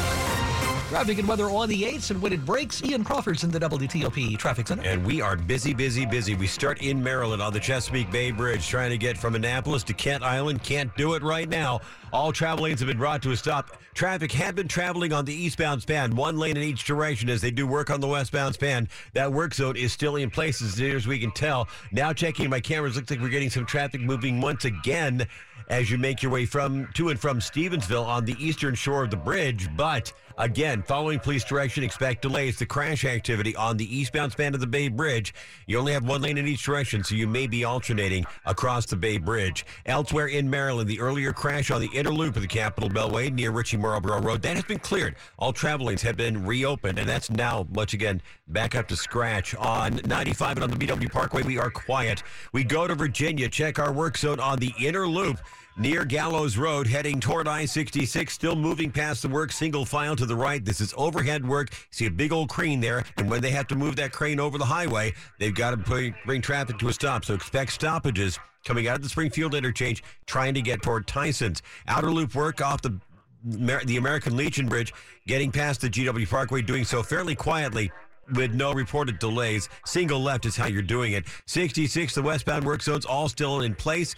Traffic 0.95 1.19
and 1.19 1.27
weather 1.27 1.51
on 1.51 1.69
the 1.69 1.83
8th, 1.83 2.13
and 2.13 2.23
when 2.23 2.33
it 2.33 2.45
breaks, 2.45 2.81
Ian 2.85 3.03
Crawford's 3.03 3.43
in 3.43 3.51
the 3.51 3.59
WTOP 3.59 4.39
Traffic 4.39 4.69
Center. 4.69 4.89
And 4.89 5.05
we 5.05 5.21
are 5.21 5.35
busy, 5.35 5.75
busy, 5.75 6.07
busy. 6.07 6.37
We 6.37 6.47
start 6.47 6.83
in 6.83 7.03
Maryland 7.03 7.43
on 7.43 7.53
the 7.53 7.59
Chesapeake 7.59 8.13
Bay 8.13 8.31
Bridge, 8.31 8.69
trying 8.69 8.91
to 8.91 8.97
get 8.97 9.19
from 9.19 9.35
Annapolis 9.35 9.83
to 9.83 9.93
Kent 9.93 10.23
Island. 10.23 10.63
Can't 10.63 10.97
do 10.97 11.15
it 11.15 11.25
right 11.25 11.49
now. 11.49 11.81
All 12.13 12.31
travel 12.31 12.63
lanes 12.63 12.79
have 12.79 12.87
been 12.87 12.97
brought 12.97 13.23
to 13.23 13.33
a 13.33 13.37
stop. 13.37 13.77
Traffic 13.95 14.31
had 14.31 14.55
been 14.55 14.69
traveling 14.69 15.13
on 15.13 15.25
the 15.25 15.35
eastbound 15.35 15.83
span, 15.83 16.15
one 16.15 16.39
lane 16.39 16.57
in 16.57 16.63
each 16.63 16.85
direction 16.85 17.29
as 17.29 17.41
they 17.41 17.51
do 17.51 17.67
work 17.67 17.91
on 17.91 18.01
the 18.01 18.07
westbound 18.07 18.55
span. 18.55 18.89
That 19.15 19.33
work 19.33 19.53
zone 19.53 19.75
is 19.75 19.93
still 19.93 20.15
in 20.15 20.31
place 20.31 20.63
as 20.63 20.79
near 20.79 20.95
as 20.95 21.09
we 21.09 21.19
can 21.19 21.33
tell. 21.33 21.67
Now 21.91 22.13
checking 22.13 22.49
my 22.49 22.61
cameras, 22.61 22.95
looks 22.95 23.11
like 23.11 23.21
we're 23.21 23.31
getting 23.31 23.51
some 23.51 23.67
traffic 23.67 24.01
moving 24.01 24.41
once 24.41 24.65
again 24.65 25.27
as 25.69 25.91
you 25.91 25.99
make 25.99 26.23
your 26.23 26.31
way 26.31 26.47
from 26.47 26.89
to 26.95 27.09
and 27.09 27.19
from 27.19 27.41
Stevensville 27.41 28.07
on 28.07 28.25
the 28.25 28.37
eastern 28.39 28.77
shore 28.77 29.03
of 29.03 29.11
the 29.11 29.17
bridge. 29.17 29.69
But 29.77 30.13
Again, 30.37 30.83
following 30.83 31.21
police 31.21 31.45
direction, 31.45 31.85
expect 31.85 32.23
delays 32.23 32.57
to 32.57 32.67
crash 32.67 33.05
activity 33.05 33.55
on 33.55 33.77
the 33.77 33.97
eastbound 33.97 34.33
span 34.33 34.53
of 34.53 34.61
the 34.61 34.67
Bay 34.67 34.89
Bridge. 34.89 35.33
You 35.69 35.79
only 35.79 35.93
have 35.93 36.05
one 36.05 36.23
lane 36.23 36.39
in 36.39 36.49
each 36.49 36.65
direction, 36.65 37.05
so 37.05 37.15
you 37.15 37.29
may 37.29 37.47
be 37.47 37.63
alternating 37.65 38.25
across 38.45 38.85
the 38.87 38.97
Bay 38.97 39.19
Bridge. 39.19 39.65
Elsewhere 39.87 40.27
in 40.27 40.51
Maryland, 40.51 40.89
the 40.89 40.99
earlier 40.99 41.33
crash 41.33 41.71
on 41.71 41.81
the 41.81 41.91
inner 41.95 42.11
loop 42.11 42.35
of 42.35 42.43
the 42.43 42.49
Capitol 42.49 42.91
Beltway 42.91 43.33
near 43.33 43.53
Ritchie 43.53 43.77
Marlboro 43.77 44.21
Road, 44.21 44.43
that 44.43 44.57
has 44.57 44.65
been 44.65 44.81
cleared. 44.81 45.15
All 45.39 45.53
travel 45.53 45.87
lanes 45.87 46.03
have 46.03 46.17
been 46.17 46.45
reopened, 46.45 46.99
and 46.99 47.09
that's 47.09 47.31
now, 47.31 47.69
much 47.73 47.95
again, 47.95 48.21
back 48.49 48.75
up 48.75 48.89
to 48.89 48.97
scratch 48.97 49.55
on 49.55 50.01
95 50.05 50.57
and 50.57 50.65
on 50.65 50.71
the 50.71 50.77
BW 50.77 51.13
Parkway. 51.13 51.43
We 51.43 51.59
are 51.59 51.71
quiet. 51.71 52.25
We 52.53 52.65
go 52.65 52.89
to 52.89 52.97
Virginia, 52.97 53.49
check 53.49 53.79
our 53.79 53.93
work 53.93 54.19
zone 54.19 54.41
on 54.41 54.59
the 54.59 54.73
inner 54.81 55.07
loop 55.07 55.39
near 55.77 56.05
Gallows 56.05 56.57
Road, 56.57 56.87
heading 56.87 57.21
toward 57.21 57.49
I 57.49 57.65
66, 57.65 58.33
still 58.33 58.57
moving 58.57 58.91
past 58.91 59.23
the 59.23 59.29
work, 59.29 59.53
single 59.53 59.85
file 59.85 60.17
to 60.17 60.27
the 60.27 60.37
right. 60.37 60.65
This 60.65 60.81
is 60.81 60.95
overhead 60.97 61.47
work. 61.47 61.71
See 61.91 62.07
a 62.07 62.11
big 62.11 62.33
old 62.33 62.49
crane 62.49 62.81
there. 62.81 63.05
And 63.17 63.29
when 63.29 63.41
they 63.41 63.51
have 63.51 63.67
to 63.69 63.77
move 63.77 63.97
that 63.97 64.13
crane 64.13 64.41
over 64.41 64.59
the 64.59 64.65
highway, 64.65 65.15
they've 65.39 65.55
got 65.55 65.71
to 65.71 65.77
bring, 65.77 66.15
bring 66.25 66.41
traffic 66.41 66.79
to 66.79 66.89
a 66.89 66.93
stop. 66.93 67.25
So 67.25 67.35
expect 67.35 67.73
stoppages 67.73 68.39
coming 68.65 68.89
out 68.89 68.97
of 68.97 69.03
the 69.03 69.09
Springfield 69.09 69.55
interchange, 69.55 70.03
trying 70.27 70.55
to 70.55 70.63
get 70.63 70.83
toward 70.83 71.07
Tyson's. 71.07 71.63
Outer 71.87 72.11
loop 72.11 72.35
work 72.35 72.61
off 72.61 72.83
the 72.83 72.99
the 73.45 73.99
American 73.99 74.39
Legion 74.39 74.67
Bridge, 74.67 74.95
getting 75.27 75.53
past 75.53 75.83
the 75.83 75.91
GW 75.91 76.27
Parkway, 76.31 76.63
doing 76.63 76.83
so 76.83 77.03
fairly 77.03 77.35
quietly 77.35 77.93
with 78.33 78.55
no 78.55 78.73
reported 78.73 79.19
delays. 79.19 79.69
Single 79.85 80.21
left 80.21 80.47
is 80.47 80.57
how 80.57 80.67
you're 80.67 80.81
doing 80.83 81.13
it. 81.13 81.25
66, 81.47 82.15
the 82.15 82.23
westbound 82.23 82.65
work 82.65 82.83
zones 82.83 83.05
all 83.05 83.29
still 83.29 83.61
in 83.61 83.75
place. 83.75 84.15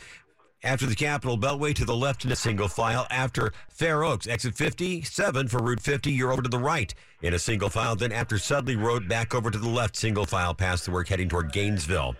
After 0.66 0.86
the 0.86 0.96
Capitol 0.96 1.38
Beltway 1.38 1.76
to 1.76 1.84
the 1.84 1.94
left 1.94 2.24
in 2.24 2.32
a 2.32 2.36
single 2.36 2.66
file. 2.66 3.06
After 3.08 3.52
Fair 3.68 4.02
Oaks, 4.02 4.26
exit 4.26 4.56
57 4.56 5.46
for 5.46 5.62
Route 5.62 5.78
50, 5.78 6.10
you're 6.10 6.32
over 6.32 6.42
to 6.42 6.48
the 6.48 6.58
right 6.58 6.92
in 7.22 7.34
a 7.34 7.38
single 7.38 7.68
file. 7.68 7.94
Then 7.94 8.10
after 8.10 8.36
Sudley 8.36 8.74
Road, 8.74 9.06
back 9.06 9.32
over 9.32 9.48
to 9.52 9.58
the 9.58 9.68
left, 9.68 9.94
single 9.94 10.26
file 10.26 10.54
past 10.54 10.84
the 10.84 10.90
work 10.90 11.06
heading 11.06 11.28
toward 11.28 11.52
Gainesville. 11.52 12.16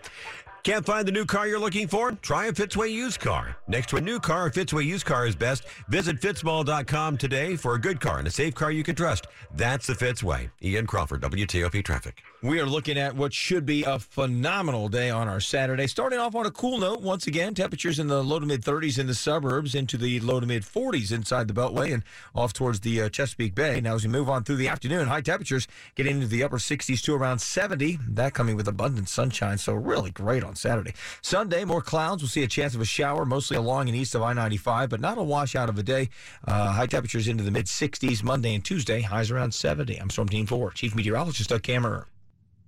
Can't 0.63 0.85
find 0.85 1.05
the 1.05 1.11
new 1.11 1.25
car 1.25 1.45
you're 1.45 1.59
looking 1.59 1.89
for? 1.89 2.13
Try 2.13 2.45
a 2.45 2.53
Fitzway 2.53 2.89
used 2.89 3.19
car. 3.19 3.57
Next 3.67 3.89
to 3.89 3.97
a 3.97 4.01
new 4.01 4.17
car, 4.17 4.45
a 4.45 4.51
Fitzway 4.51 4.85
used 4.85 5.05
car 5.05 5.27
is 5.27 5.35
best. 5.35 5.65
Visit 5.89 6.21
fitzmall.com 6.21 7.17
today 7.17 7.57
for 7.57 7.75
a 7.75 7.81
good 7.81 7.99
car 7.99 8.19
and 8.19 8.27
a 8.27 8.31
safe 8.31 8.55
car 8.55 8.71
you 8.71 8.83
can 8.83 8.95
trust. 8.95 9.27
That's 9.55 9.87
the 9.87 9.93
Fitzway. 9.93 10.49
Ian 10.61 10.87
Crawford, 10.87 11.21
WTOP 11.21 11.83
Traffic. 11.83 12.23
We 12.43 12.59
are 12.59 12.67
looking 12.67 12.99
at 12.99 13.15
what 13.15 13.33
should 13.33 13.65
be 13.65 13.83
a 13.83 13.97
phenomenal 13.97 14.89
day 14.89 15.09
on 15.09 15.27
our 15.27 15.39
Saturday. 15.39 15.87
Starting 15.87 16.19
off 16.19 16.35
on 16.35 16.45
a 16.45 16.51
cool 16.51 16.77
note, 16.77 17.01
once 17.01 17.25
again, 17.25 17.55
temperatures 17.55 17.97
in 17.97 18.09
the 18.09 18.23
low 18.23 18.39
to 18.39 18.45
mid 18.45 18.61
30s 18.61 18.99
in 18.99 19.07
the 19.07 19.15
suburbs, 19.15 19.73
into 19.73 19.97
the 19.97 20.19
low 20.19 20.39
to 20.39 20.45
mid 20.45 20.61
40s 20.61 21.11
inside 21.11 21.47
the 21.47 21.53
Beltway, 21.55 21.91
and 21.91 22.03
off 22.35 22.53
towards 22.53 22.81
the 22.81 23.01
uh, 23.01 23.09
Chesapeake 23.09 23.55
Bay. 23.55 23.81
Now, 23.81 23.95
as 23.95 24.03
we 24.03 24.11
move 24.11 24.29
on 24.29 24.43
through 24.43 24.57
the 24.57 24.67
afternoon, 24.67 25.07
high 25.07 25.21
temperatures 25.21 25.67
getting 25.95 26.17
into 26.17 26.27
the 26.27 26.43
upper 26.43 26.59
60s 26.59 27.01
to 27.05 27.15
around 27.15 27.39
70. 27.39 27.97
That 28.07 28.35
coming 28.35 28.55
with 28.55 28.67
abundant 28.67 29.09
sunshine, 29.09 29.57
so 29.57 29.73
really 29.73 30.11
great 30.11 30.43
on 30.43 30.55
Saturday. 30.55 30.93
Sunday, 31.23 31.65
more 31.65 31.81
clouds. 31.81 32.21
We'll 32.21 32.29
see 32.29 32.43
a 32.43 32.47
chance 32.47 32.75
of 32.75 32.81
a 32.81 32.85
shower, 32.85 33.25
mostly 33.25 33.57
along 33.57 33.89
and 33.89 33.97
east 33.97 34.13
of 34.13 34.21
I 34.21 34.33
95, 34.33 34.89
but 34.91 35.01
not 35.01 35.17
a 35.17 35.23
washout 35.23 35.69
of 35.69 35.79
a 35.79 35.83
day. 35.83 36.09
Uh, 36.47 36.71
high 36.73 36.85
temperatures 36.85 37.27
into 37.27 37.43
the 37.43 37.49
mid 37.49 37.65
60s 37.65 38.21
Monday 38.21 38.53
and 38.53 38.63
Tuesday, 38.63 39.01
highs 39.01 39.31
around 39.31 39.55
70. 39.55 39.97
I'm 39.97 40.11
Storm 40.11 40.29
Team 40.29 40.45
4, 40.45 40.69
Chief 40.69 40.93
Meteorologist 40.93 41.49
Doug 41.49 41.63
Kammerer. 41.63 42.05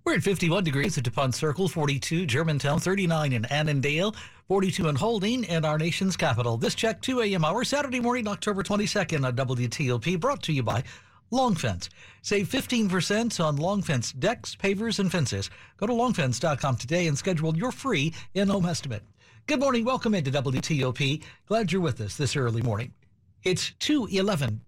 We're 0.10 0.16
at 0.16 0.24
51 0.24 0.63
degrees 0.63 0.98
at 0.98 1.04
DuPont 1.04 1.36
Circle, 1.36 1.70
42 1.70 2.25
Germantown, 2.25 2.80
39 2.80 3.32
in 3.32 3.46
Annandale, 3.46 4.16
42 4.48 4.88
in 4.88 4.96
Holding, 4.96 5.46
and 5.46 5.63
our 5.63 5.78
nation's 5.78 6.18
capital. 6.18 6.58
This 6.58 6.74
check 6.74 7.00
2 7.04 7.22
a.m. 7.22 7.46
hour, 7.46 7.63
Saturday 7.63 8.00
morning, 8.00 8.28
October 8.28 8.63
22nd 8.63 9.24
on 9.24 9.36
WTOP, 9.36 10.20
brought 10.20 10.42
to 10.42 10.51
you 10.51 10.63
by 10.63 10.82
Long 11.30 11.54
Fence. 11.54 11.92
Save 12.24 12.48
15% 12.48 13.39
on 13.39 13.58
Long 13.58 13.84
Fence 13.84 14.12
decks, 14.12 14.56
pavers, 14.56 14.98
and 14.98 15.12
fences. 15.12 15.51
Go 15.78 15.86
to 15.86 15.94
longfence.com 15.94 16.78
today 16.78 17.06
and 17.06 17.16
schedule 17.16 17.56
your 17.56 17.72
free 17.72 18.12
in-home 18.34 18.66
estimate. 18.66 19.04
Good 19.46 19.60
morning. 19.60 19.86
Welcome 19.86 20.16
into 20.16 20.32
WTOP. 20.32 21.22
Glad 21.46 21.72
you're 21.72 21.82
with 21.82 22.01
us 22.01 22.18
this 22.18 22.36
early 22.36 22.63
morning. 22.63 22.96
It's 23.44 23.74
211 23.78 24.62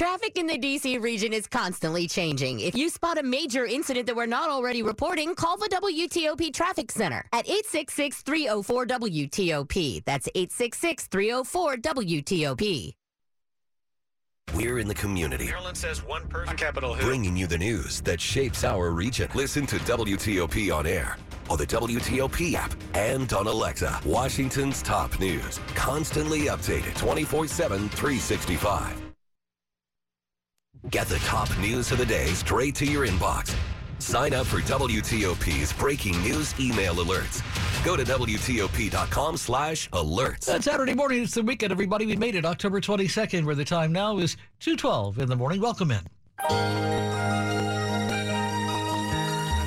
Traffic 0.00 0.38
in 0.38 0.46
the 0.46 0.56
DC 0.56 0.98
region 1.02 1.34
is 1.34 1.46
constantly 1.46 2.08
changing. 2.08 2.60
If 2.60 2.74
you 2.74 2.88
spot 2.88 3.18
a 3.18 3.22
major 3.22 3.66
incident 3.66 4.06
that 4.06 4.16
we're 4.16 4.24
not 4.24 4.48
already 4.48 4.82
reporting, 4.82 5.34
call 5.34 5.58
the 5.58 5.68
WTOP 5.68 6.54
Traffic 6.54 6.90
Center 6.90 7.26
at 7.34 7.46
866 7.46 8.22
304 8.22 8.86
WTOP. 8.86 10.02
That's 10.06 10.26
866 10.34 11.06
304 11.06 11.76
WTOP. 11.76 12.94
We're 14.54 14.78
in 14.78 14.88
the 14.88 14.94
community. 14.94 15.44
Maryland 15.48 15.76
says 15.76 16.02
one 16.02 16.26
person. 16.28 16.56
Capitol 16.56 16.94
Hill. 16.94 17.06
Bringing 17.06 17.36
you 17.36 17.46
the 17.46 17.58
news 17.58 18.00
that 18.00 18.22
shapes 18.22 18.64
our 18.64 18.92
region. 18.92 19.28
Listen 19.34 19.66
to 19.66 19.76
WTOP 19.80 20.74
on 20.74 20.86
air, 20.86 21.18
on 21.50 21.58
the 21.58 21.66
WTOP 21.66 22.54
app, 22.54 22.72
and 22.94 23.30
on 23.34 23.46
Alexa. 23.46 24.00
Washington's 24.06 24.80
top 24.80 25.20
news. 25.20 25.60
Constantly 25.74 26.46
updated 26.46 26.96
24 26.96 27.48
7, 27.48 27.90
365. 27.90 29.09
Get 30.88 31.08
the 31.08 31.18
top 31.18 31.48
news 31.58 31.92
of 31.92 31.98
the 31.98 32.06
day 32.06 32.26
straight 32.28 32.74
to 32.76 32.86
your 32.86 33.06
inbox. 33.06 33.54
Sign 33.98 34.32
up 34.32 34.46
for 34.46 34.60
WTOP's 34.60 35.74
breaking 35.74 36.20
news 36.22 36.58
email 36.58 36.94
alerts. 36.94 37.42
Go 37.84 37.96
to 37.96 38.04
WTOP.com 38.04 39.36
slash 39.36 39.90
alerts. 39.90 40.46
That 40.46 40.64
Saturday 40.64 40.94
morning, 40.94 41.22
it's 41.22 41.34
the 41.34 41.42
weekend, 41.42 41.70
everybody. 41.70 42.06
We 42.06 42.16
made 42.16 42.34
it 42.34 42.46
October 42.46 42.80
22nd, 42.80 43.44
where 43.44 43.54
the 43.54 43.64
time 43.64 43.92
now 43.92 44.18
is 44.18 44.38
2.12 44.60 45.18
in 45.18 45.28
the 45.28 45.36
morning. 45.36 45.60
Welcome 45.60 45.90
in. 45.90 47.69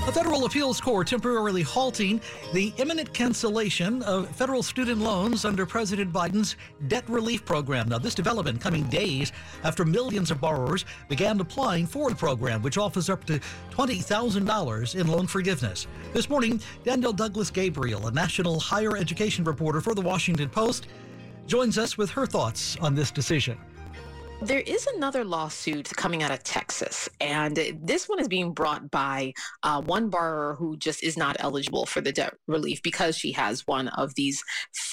A 0.06 0.12
federal 0.12 0.44
appeals 0.44 0.82
court 0.82 1.08
temporarily 1.08 1.62
halting 1.62 2.20
the 2.52 2.74
imminent 2.76 3.14
cancellation 3.14 4.04
of 4.04 4.28
federal 4.36 4.62
student 4.62 5.00
loans 5.00 5.46
under 5.46 5.66
President 5.66 6.12
Biden's 6.12 6.58
debt 6.90 7.08
relief 7.08 7.46
program. 7.46 7.88
Now, 7.88 8.00
this 8.00 8.14
development 8.14 8.60
coming 8.60 8.84
days 8.90 9.32
after 9.64 9.86
millions 9.86 10.30
of 10.30 10.42
borrowers 10.42 10.84
began 11.08 11.40
applying 11.40 11.88
for 11.88 12.10
the 12.10 12.18
program, 12.18 12.62
which 12.62 12.78
offers 12.78 13.10
up 13.10 13.24
to 13.28 13.40
$20,000 13.72 15.00
in 15.00 15.08
loan 15.08 15.26
forgiveness. 15.26 15.88
This 16.12 16.30
morning, 16.30 16.60
Danielle 16.84 17.14
Douglas 17.14 17.50
Gabriel, 17.50 18.08
a 18.08 18.12
national 18.12 18.60
higher 18.60 18.98
education 18.98 19.46
reporter 19.46 19.80
for 19.80 19.96
the 19.96 20.02
Washington 20.02 20.50
Post, 20.50 20.88
joins 21.48 21.78
us 21.78 21.98
with 21.98 22.10
her 22.10 22.26
thoughts 22.26 22.76
on 22.82 22.94
this 22.94 23.10
decision. 23.10 23.58
There 24.44 24.60
is 24.60 24.86
another 24.88 25.24
lawsuit 25.24 25.90
coming 25.96 26.22
out 26.22 26.32
of 26.32 26.44
Texas, 26.44 27.08
and 27.22 27.58
this 27.82 28.10
one 28.10 28.20
is 28.20 28.28
being 28.28 28.52
brought 28.52 28.92
by 28.92 29.34
uh, 29.64 29.82
one 29.82 30.10
borrower 30.10 30.56
who 30.56 30.76
just 30.76 31.02
is 31.02 31.16
not 31.16 31.38
eligible 31.40 31.86
for 31.86 32.02
the 32.02 32.12
debt 32.12 32.34
relief 32.46 32.84
because 32.84 33.18
she 33.18 33.32
has 33.32 33.66
one 33.66 33.88
of 33.88 34.16
these 34.16 34.44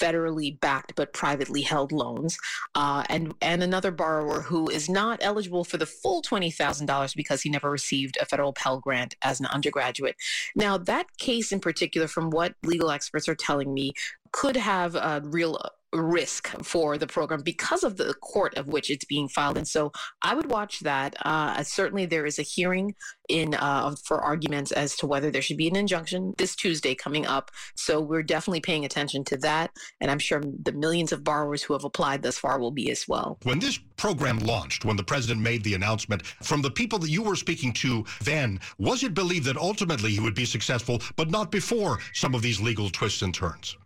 federally 0.01 0.59
backed 0.61 0.95
but 0.95 1.13
privately 1.13 1.63
held 1.63 1.91
loans, 1.91 2.39
uh, 2.77 3.03
and 3.09 3.35
and 3.43 3.65
another 3.65 3.91
borrower 3.91 4.41
who 4.41 4.71
is 4.71 4.89
not 4.89 5.19
eligible 5.21 5.65
for 5.65 5.79
the 5.79 5.87
full 5.87 6.23
twenty 6.23 6.53
thousand 6.53 6.87
dollars 6.87 7.13
because 7.15 7.43
he 7.43 7.51
never 7.51 7.73
received 7.73 8.19
a 8.21 8.27
federal 8.27 8.53
Pell 8.53 8.79
Grant 8.79 9.17
as 9.21 9.41
an 9.41 9.47
undergraduate. 9.47 10.15
Now, 10.55 10.79
that 10.79 11.07
case 11.19 11.51
in 11.51 11.59
particular, 11.59 12.07
from 12.07 12.31
what 12.31 12.55
legal 12.63 12.93
experts 12.93 13.29
are 13.29 13.35
telling 13.35 13.75
me, 13.75 13.95
could 14.31 14.57
have 14.57 14.95
a 14.95 15.23
real 15.25 15.61
risk 15.93 16.49
for 16.63 16.99
the 16.99 17.07
program 17.07 17.43
because 17.43 17.83
of 17.83 17.97
the 17.97 18.15
court 18.15 18.57
of 18.57 18.69
which 18.69 18.91
it's 18.91 19.05
being 19.05 19.29
filed. 19.29 19.57
And 19.57 19.67
so 19.67 19.93
I 20.23 20.35
would 20.35 20.51
watch 20.51 20.81
that. 20.81 21.17
Uh, 21.25 21.63
certainly, 21.63 22.07
there 22.07 22.27
is 22.27 22.39
a 22.39 22.43
hearing 22.43 22.95
in 23.29 23.55
uh, 23.55 23.95
for 24.05 24.21
arguments 24.21 24.73
as 24.73 24.97
to 24.97 25.07
whether 25.07 25.31
there 25.31 25.43
should 25.43 25.57
be 25.57 25.69
an 25.69 25.77
injunction 25.77 26.35
this 26.39 26.55
Tuesday 26.57 26.95
coming 26.95 27.27
up. 27.27 27.51
So 27.77 28.01
we're 28.01 28.23
definitely 28.23 28.61
paying 28.61 28.85
attention 28.85 29.25
to 29.25 29.37
that, 29.39 29.71
and 30.01 30.11
I'm 30.11 30.19
sure 30.19 30.43
the 30.63 30.73
millions 30.73 31.13
of 31.13 31.25
borrowers 31.25 31.63
who 31.63 31.73
have 31.75 31.85
applied 31.85 32.23
thus 32.23 32.39
far 32.39 32.59
will 32.59 32.71
be 32.71 32.91
as 32.91 33.07
well. 33.07 33.39
When 33.43 33.59
this 33.59 33.79
program 33.97 34.39
launched, 34.41 34.85
when 34.85 34.97
the 34.97 35.05
president 35.05 35.41
made 35.41 35.63
the 35.65 35.75
announcement, 35.75 36.27
from 36.43 36.63
the 36.63 36.71
people 36.71 36.99
that 37.01 37.11
you 37.11 37.23
were 37.23 37.37
speaking 37.37 37.73
to 37.75 38.05
then, 38.23 38.61
was 38.79 39.03
it 39.03 39.15
believed 39.15 39.47
that 39.47 39.57
ultimately 39.57 40.11
he 40.11 40.21
would 40.21 40.35
be 40.35 40.45
successful, 40.45 41.01
but 41.17 41.31
not 41.31 41.51
before 41.51 41.99
some 42.15 42.35
of 42.35 42.43
these 42.43 42.61
legal 42.61 42.91
twists 42.91 43.23
and 43.23 43.35
turns? 43.35 43.77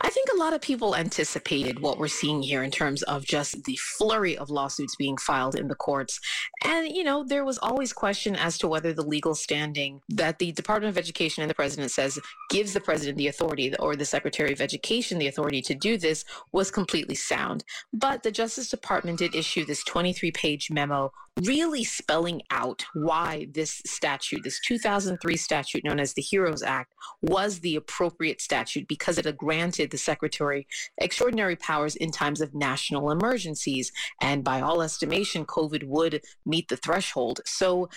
I 0.00 0.10
think 0.10 0.28
a 0.32 0.38
lot 0.38 0.52
of 0.52 0.60
people 0.60 0.94
anticipated 0.94 1.80
what 1.80 1.98
we're 1.98 2.08
seeing 2.08 2.42
here 2.42 2.62
in 2.62 2.70
terms 2.70 3.02
of 3.04 3.24
just 3.24 3.64
the 3.64 3.76
flurry 3.76 4.36
of 4.36 4.50
lawsuits 4.50 4.96
being 4.96 5.16
filed 5.16 5.54
in 5.54 5.68
the 5.68 5.74
courts. 5.74 6.20
And, 6.64 6.88
you 6.88 7.04
know, 7.04 7.24
there 7.24 7.44
was 7.44 7.58
always 7.58 7.92
question 7.92 8.36
as 8.36 8.56
to 8.58 8.68
whether 8.68 8.92
the 8.92 9.02
legal 9.02 9.34
standing 9.34 10.00
that 10.08 10.38
the 10.38 10.52
Department 10.52 10.90
of 10.90 10.98
Education 10.98 11.42
and 11.42 11.50
the 11.50 11.54
president 11.54 11.90
says 11.90 12.18
gives 12.50 12.72
the 12.72 12.80
president 12.80 13.18
the 13.18 13.28
authority 13.28 13.74
or 13.78 13.96
the 13.96 14.04
Secretary 14.04 14.52
of 14.52 14.60
Education 14.60 15.18
the 15.18 15.28
authority 15.28 15.62
to 15.62 15.74
do 15.74 15.98
this 15.98 16.24
was 16.52 16.70
completely 16.70 17.14
sound. 17.14 17.64
But 17.92 18.22
the 18.22 18.30
Justice 18.30 18.70
Department 18.70 19.18
did 19.18 19.34
issue 19.34 19.64
this 19.64 19.82
23 19.84 20.30
page 20.32 20.70
memo 20.70 21.12
really 21.42 21.82
spelling 21.82 22.42
out 22.50 22.84
why 22.94 23.48
this 23.52 23.82
statute, 23.86 24.44
this 24.44 24.60
2003 24.60 25.36
statute 25.36 25.84
known 25.84 25.98
as 25.98 26.14
the 26.14 26.22
HEROES 26.22 26.62
Act, 26.62 26.94
was 27.22 27.60
the 27.60 27.76
appropriate 27.76 28.40
statute 28.40 28.86
because 28.86 29.18
it 29.18 29.36
granted 29.36 29.90
the 29.90 29.98
secretary 29.98 30.66
extraordinary 30.98 31.56
powers 31.56 31.96
in 31.96 32.10
times 32.10 32.40
of 32.40 32.54
national 32.54 33.10
emergencies. 33.10 33.90
And 34.20 34.44
by 34.44 34.60
all 34.60 34.82
estimation, 34.82 35.44
COVID 35.44 35.84
would 35.84 36.22
meet 36.46 36.68
the 36.68 36.76
threshold. 36.76 37.40
So, 37.44 37.88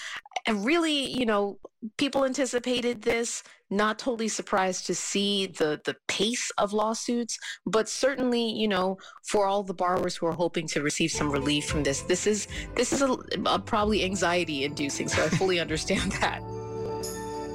uh, 0.48 0.56
really, 0.56 1.18
you 1.18 1.26
know, 1.26 1.60
people 1.98 2.26
anticipated 2.26 3.04
this 3.04 3.44
not 3.70 4.00
totally 4.00 4.28
surprised 4.28 4.88
to 4.88 4.96
see 4.96 5.48
the 5.48 5.80
the 5.86 5.96
pace 6.08 6.50
of 6.58 6.74
lawsuits 6.74 7.38
but 7.66 7.88
certainly 7.88 8.50
you 8.50 8.68
know 8.68 8.98
for 9.24 9.46
all 9.46 9.62
the 9.62 9.74
borrowers 9.74 10.16
who 10.16 10.26
are 10.26 10.32
hoping 10.32 10.68
to 10.68 10.82
receive 10.82 11.12
some 11.12 11.30
relief 11.30 11.66
from 11.66 11.84
this 11.84 12.02
this 12.02 12.26
is 12.26 12.48
this 12.76 12.92
is 12.92 13.02
a, 13.02 13.18
a 13.46 13.60
probably 13.60 14.04
anxiety 14.04 14.64
inducing 14.64 15.08
so 15.08 15.24
i 15.24 15.30
fully 15.30 15.60
understand 15.60 16.12
that 16.14 16.42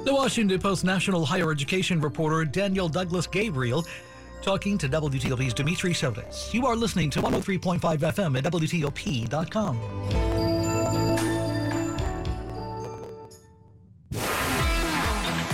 the 0.05 0.13
washington 0.13 0.59
post 0.59 0.83
national 0.83 1.25
higher 1.25 1.51
education 1.51 1.99
reporter 1.99 2.45
danielle 2.45 2.89
douglas 2.89 3.27
gabriel 3.27 3.85
talking 4.41 4.77
to 4.77 4.89
WTOP's 4.89 5.53
Dimitri 5.53 5.93
Sotis. 5.93 6.53
You 6.53 6.67
are 6.67 6.75
listening 6.75 7.09
to 7.11 7.21
103.5 7.21 7.79
FM 7.79 8.37
at 8.37 8.43
WTOP.com. 8.43 10.52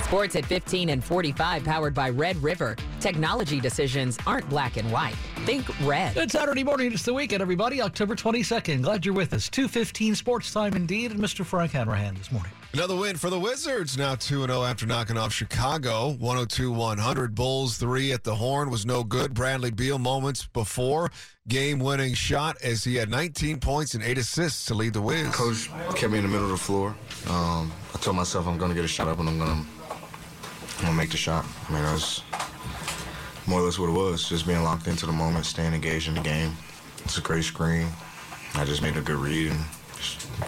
Sports 0.10 0.36
at 0.36 0.46
15 0.48 0.90
and 0.90 1.04
45, 1.04 1.64
powered 1.64 1.94
by 1.94 2.10
Red 2.10 2.36
River. 2.38 2.76
Technology 3.00 3.60
decisions 3.60 4.18
aren't 4.26 4.50
black 4.50 4.76
and 4.76 4.92
white. 4.92 5.14
Think 5.46 5.68
red. 5.86 6.16
Good 6.16 6.32
Saturday 6.32 6.64
morning. 6.64 6.92
It's 6.92 7.04
the 7.04 7.14
weekend, 7.14 7.44
everybody. 7.44 7.80
October 7.80 8.16
22nd. 8.16 8.82
Glad 8.82 9.06
you're 9.06 9.14
with 9.14 9.34
us. 9.34 9.52
2.15 9.52 10.16
sports 10.16 10.52
time 10.52 10.74
indeed. 10.74 11.12
And 11.12 11.20
Mr. 11.20 11.46
Frank 11.46 11.74
Hanrahan 11.74 12.16
this 12.16 12.32
morning. 12.32 12.52
Another 12.74 12.96
win 12.96 13.18
for 13.18 13.30
the 13.30 13.40
Wizards. 13.40 14.00
Now 14.00 14.16
2 14.16 14.48
0 14.48 14.64
after 14.64 14.88
knocking 14.88 15.16
off 15.16 15.32
Chicago. 15.32 16.14
102 16.14 16.72
100. 16.72 17.36
Bulls 17.36 17.78
3 17.78 18.12
at 18.12 18.24
the 18.24 18.34
horn 18.34 18.72
was 18.72 18.88
no 18.88 19.04
good. 19.04 19.36
Bradley 19.36 19.70
Beal 19.70 20.00
moments 20.00 20.48
before 20.48 21.12
game 21.48 21.78
winning 21.78 22.16
shot 22.16 22.58
as 22.64 22.84
he 22.84 22.96
had 22.96 23.12
19 23.12 23.60
points 23.60 23.94
and 23.94 24.04
8 24.04 24.18
assists 24.18 24.66
to 24.66 24.74
lead 24.74 24.94
the 24.94 25.02
Wiz. 25.02 25.28
Coach 25.36 25.70
kept 25.96 26.12
me 26.12 26.18
in 26.18 26.24
the 26.24 26.30
middle 26.32 26.46
of 26.46 26.52
the 26.52 26.58
floor. 26.58 26.96
Um, 27.28 27.72
I 27.94 28.00
told 28.00 28.16
myself 28.16 28.48
I'm 28.48 28.58
going 28.58 28.70
to 28.70 28.76
get 28.76 28.86
a 28.86 28.88
shot 28.88 29.08
up 29.08 29.20
and 29.20 29.30
I'm 29.30 29.38
going 29.38 29.64
to 29.64 29.79
I'm 30.80 30.86
gonna 30.86 30.98
make 30.98 31.12
the 31.12 31.18
shot. 31.18 31.46
I 31.68 31.74
mean, 31.74 31.84
that's 31.84 32.24
more 33.46 33.60
or 33.60 33.64
less 33.64 33.78
what 33.78 33.90
it 33.90 33.94
was. 33.94 34.30
Just 34.30 34.48
being 34.48 34.64
locked 34.64 34.88
into 34.88 35.06
the 35.06 35.12
moment, 35.12 35.46
staying 35.46 35.74
engaged 35.74 36.08
in 36.08 36.14
the 36.14 36.22
game. 36.22 36.56
It's 37.04 37.18
a 37.18 37.22
great 37.22 37.44
screen. 37.44 37.88
I 38.56 38.64
just 38.64 38.82
made 38.82 38.96
a 38.96 39.02
good 39.02 39.18
read 39.18 39.52
and 39.52 39.60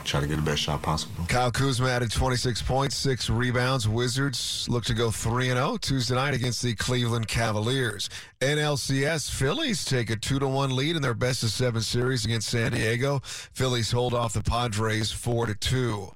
try 0.05 0.21
to 0.21 0.27
get 0.27 0.37
the 0.37 0.41
best 0.41 0.61
shot 0.61 0.81
possible. 0.81 1.25
Kyle 1.27 1.51
Kuzma 1.51 1.89
added 1.89 2.11
26 2.11 2.61
points, 2.61 2.95
six 2.95 3.29
rebounds. 3.29 3.89
Wizards 3.89 4.67
look 4.69 4.85
to 4.85 4.93
go 4.93 5.11
3 5.11 5.47
0 5.47 5.77
Tuesday 5.81 6.15
night 6.15 6.33
against 6.33 6.61
the 6.61 6.75
Cleveland 6.75 7.27
Cavaliers. 7.27 8.09
NLCS 8.39 9.29
Phillies 9.29 9.83
take 9.83 10.09
a 10.09 10.15
2 10.15 10.39
1 10.39 10.75
lead 10.75 10.95
in 10.95 11.01
their 11.01 11.13
best 11.13 11.43
of 11.43 11.49
seven 11.49 11.81
series 11.81 12.23
against 12.23 12.47
San 12.47 12.71
Diego. 12.71 13.19
Phillies 13.23 13.91
hold 13.91 14.13
off 14.13 14.33
the 14.33 14.41
Padres 14.41 15.11
4 15.11 15.47
2. 15.47 16.11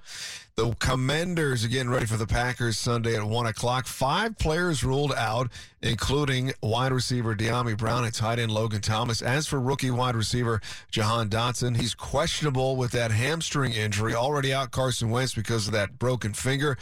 The 0.57 0.73
Commanders 0.75 1.65
again 1.65 1.89
ready 1.89 2.05
for 2.05 2.15
the 2.15 2.25
Packers 2.25 2.77
Sunday 2.77 3.17
at 3.17 3.25
1 3.25 3.45
o'clock. 3.45 3.87
Five 3.87 4.37
players 4.37 4.85
ruled 4.85 5.11
out, 5.11 5.51
including 5.81 6.53
wide 6.63 6.93
receiver 6.93 7.35
Dyami 7.35 7.77
Brown 7.77 8.05
and 8.05 8.13
tight 8.13 8.39
end 8.39 8.53
Logan 8.53 8.79
Thomas. 8.79 9.21
As 9.21 9.47
for 9.47 9.59
rookie 9.59 9.91
wide 9.91 10.15
receiver 10.15 10.61
Jahan 10.89 11.27
Dotson, 11.27 11.75
he's 11.75 11.93
questionable 11.93 12.77
with 12.77 12.91
that 12.91 13.11
hamstring 13.11 13.73
injury. 13.73 14.15
Already 14.15 14.53
out 14.53 14.71
Carson 14.71 15.09
Wentz 15.09 15.33
because 15.33 15.67
of 15.67 15.73
that 15.73 15.99
broken 15.99 16.33
finger. 16.33 16.77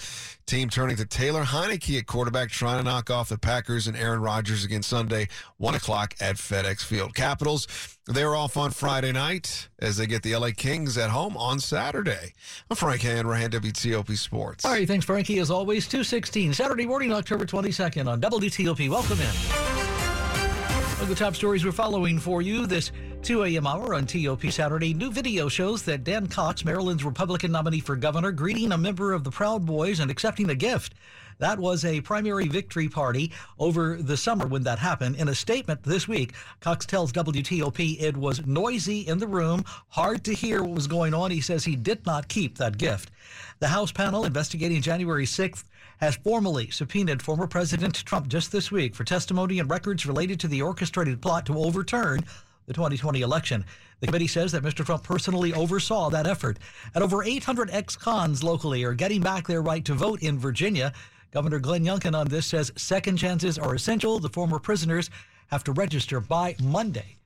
Team 0.45 0.69
turning 0.69 0.97
to 0.97 1.05
Taylor 1.05 1.43
Heinicke 1.43 1.97
at 1.97 2.05
quarterback, 2.05 2.51
trying 2.51 2.77
to 2.77 2.83
knock 2.83 3.09
off 3.09 3.29
the 3.29 3.39
Packers 3.39 3.87
and 3.87 3.97
Aaron 3.97 4.21
Rodgers 4.21 4.63
again 4.63 4.83
Sunday, 4.83 5.29
1 5.57 5.73
o'clock 5.73 6.13
at 6.19 6.35
FedEx 6.35 6.83
Field. 6.83 7.15
Capitals, 7.15 7.92
they're 8.07 8.35
off 8.35 8.57
on 8.57 8.71
Friday 8.71 9.11
night 9.11 9.69
as 9.79 9.97
they 9.97 10.05
get 10.05 10.23
the 10.23 10.35
LA 10.35 10.49
Kings 10.55 10.97
at 10.97 11.09
home 11.09 11.37
on 11.37 11.59
Saturday. 11.59 12.33
I'm 12.69 12.75
Frank 12.75 13.01
Hanrahan, 13.01 13.51
WTOP 13.51 14.17
Sports. 14.17 14.65
All 14.65 14.71
right, 14.71 14.87
thanks, 14.87 15.05
Frankie. 15.05 15.39
As 15.39 15.49
always, 15.49 15.87
216, 15.87 16.53
Saturday 16.53 16.85
morning, 16.85 17.13
October 17.13 17.45
22nd 17.45 18.07
on 18.07 18.19
WTOP. 18.21 18.89
Welcome 18.89 19.19
in. 19.19 21.01
of 21.01 21.07
the 21.09 21.15
top 21.15 21.35
stories 21.35 21.65
we're 21.65 21.71
following 21.71 22.19
for 22.19 22.41
you 22.41 22.65
this 22.65 22.91
2 23.23 23.43
a.m. 23.45 23.65
hour 23.65 23.95
on 23.95 24.05
TOP 24.05 24.43
Saturday. 24.51 24.93
New 24.93 25.11
video 25.11 25.47
shows 25.47 25.83
that 25.83 26.03
Dan 26.03 26.27
Cox, 26.27 26.65
Maryland's 26.65 27.05
Republican 27.05 27.51
nominee 27.53 27.79
for 27.79 27.95
governor, 27.95 28.33
greeting 28.33 28.73
a 28.73 28.77
member 28.77 29.13
of 29.13 29.23
the 29.23 29.31
Proud 29.31 29.65
Boys 29.65 30.01
and 30.01 30.11
accepting 30.11 30.49
a 30.49 30.55
gift. 30.55 30.93
That 31.39 31.59
was 31.59 31.85
a 31.85 32.01
primary 32.01 32.47
victory 32.47 32.89
party 32.89 33.31
over 33.59 33.97
the 33.97 34.17
summer 34.17 34.47
when 34.47 34.63
that 34.63 34.79
happened. 34.79 35.15
In 35.15 35.27
a 35.27 35.35
statement 35.35 35.83
this 35.83 36.07
week, 36.07 36.33
Cox 36.59 36.85
tells 36.85 37.11
WTOP 37.13 38.01
it 38.01 38.17
was 38.17 38.45
noisy 38.45 39.01
in 39.01 39.19
the 39.19 39.27
room, 39.27 39.63
hard 39.89 40.23
to 40.25 40.33
hear 40.33 40.61
what 40.61 40.75
was 40.75 40.87
going 40.87 41.13
on. 41.13 41.31
He 41.31 41.41
says 41.41 41.65
he 41.65 41.75
did 41.75 42.05
not 42.05 42.27
keep 42.27 42.57
that 42.57 42.77
gift. 42.77 43.11
The 43.59 43.67
House 43.67 43.91
panel 43.91 44.25
investigating 44.25 44.81
January 44.81 45.25
6th 45.25 45.63
has 45.97 46.15
formally 46.17 46.69
subpoenaed 46.69 47.21
former 47.21 47.47
President 47.47 48.03
Trump 48.05 48.27
just 48.27 48.51
this 48.51 48.71
week 48.71 48.95
for 48.95 49.03
testimony 49.03 49.59
and 49.59 49.69
records 49.69 50.05
related 50.05 50.39
to 50.41 50.47
the 50.47 50.61
orchestrated 50.61 51.21
plot 51.21 51.45
to 51.45 51.57
overturn 51.57 52.25
the 52.65 52.73
2020 52.73 53.21
election. 53.21 53.65
The 53.99 54.07
committee 54.07 54.27
says 54.27 54.51
that 54.51 54.63
Mr. 54.63 54.85
Trump 54.85 55.03
personally 55.03 55.53
oversaw 55.53 56.09
that 56.09 56.27
effort. 56.27 56.59
And 56.93 57.03
over 57.03 57.23
800 57.23 57.69
ex 57.71 57.95
cons 57.95 58.43
locally 58.43 58.83
are 58.83 58.93
getting 58.93 59.21
back 59.21 59.47
their 59.47 59.61
right 59.61 59.83
to 59.85 59.93
vote 59.93 60.21
in 60.21 60.37
Virginia. 60.37 60.93
Governor 61.33 61.57
Glenn 61.57 61.83
Youngkin 61.83 62.13
on 62.13 62.27
this 62.27 62.45
says 62.45 62.71
second 62.75 63.17
chances 63.17 63.57
are 63.57 63.73
essential. 63.73 64.19
The 64.19 64.29
former 64.29 64.59
prisoners 64.59 65.09
have 65.47 65.63
to 65.63 65.71
register 65.71 66.19
by 66.19 66.55
Monday 66.61 67.17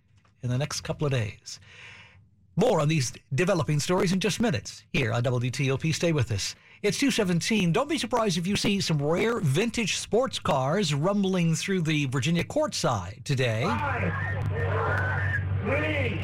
in 0.42 0.50
the 0.50 0.58
next 0.58 0.80
couple 0.82 1.06
of 1.06 1.12
days. 1.12 1.60
More 2.56 2.80
on 2.80 2.88
these 2.88 3.12
developing 3.36 3.82
stories 3.82 4.14
in 4.14 4.22
just 4.22 4.40
minutes 4.40 4.86
here 4.94 5.12
on 5.12 5.24
WTOP. 5.24 5.94
Stay 5.94 6.14
with 6.14 6.32
us. 6.32 6.56
It's 6.82 6.98
217. 7.00 7.74
Don't 7.74 7.90
be 7.90 7.98
surprised 7.98 8.38
if 8.38 8.48
you 8.48 8.56
see 8.56 8.80
some 8.80 9.02
rare 9.02 9.42
vintage 9.42 9.98
sports 9.98 10.40
cars 10.40 10.94
rumbling 10.94 11.54
through 11.54 11.82
the 11.82 12.06
Virginia 12.06 12.46
courtside 12.46 13.26
today. 13.26 13.64
Five, 13.64 14.14
three, 15.64 16.22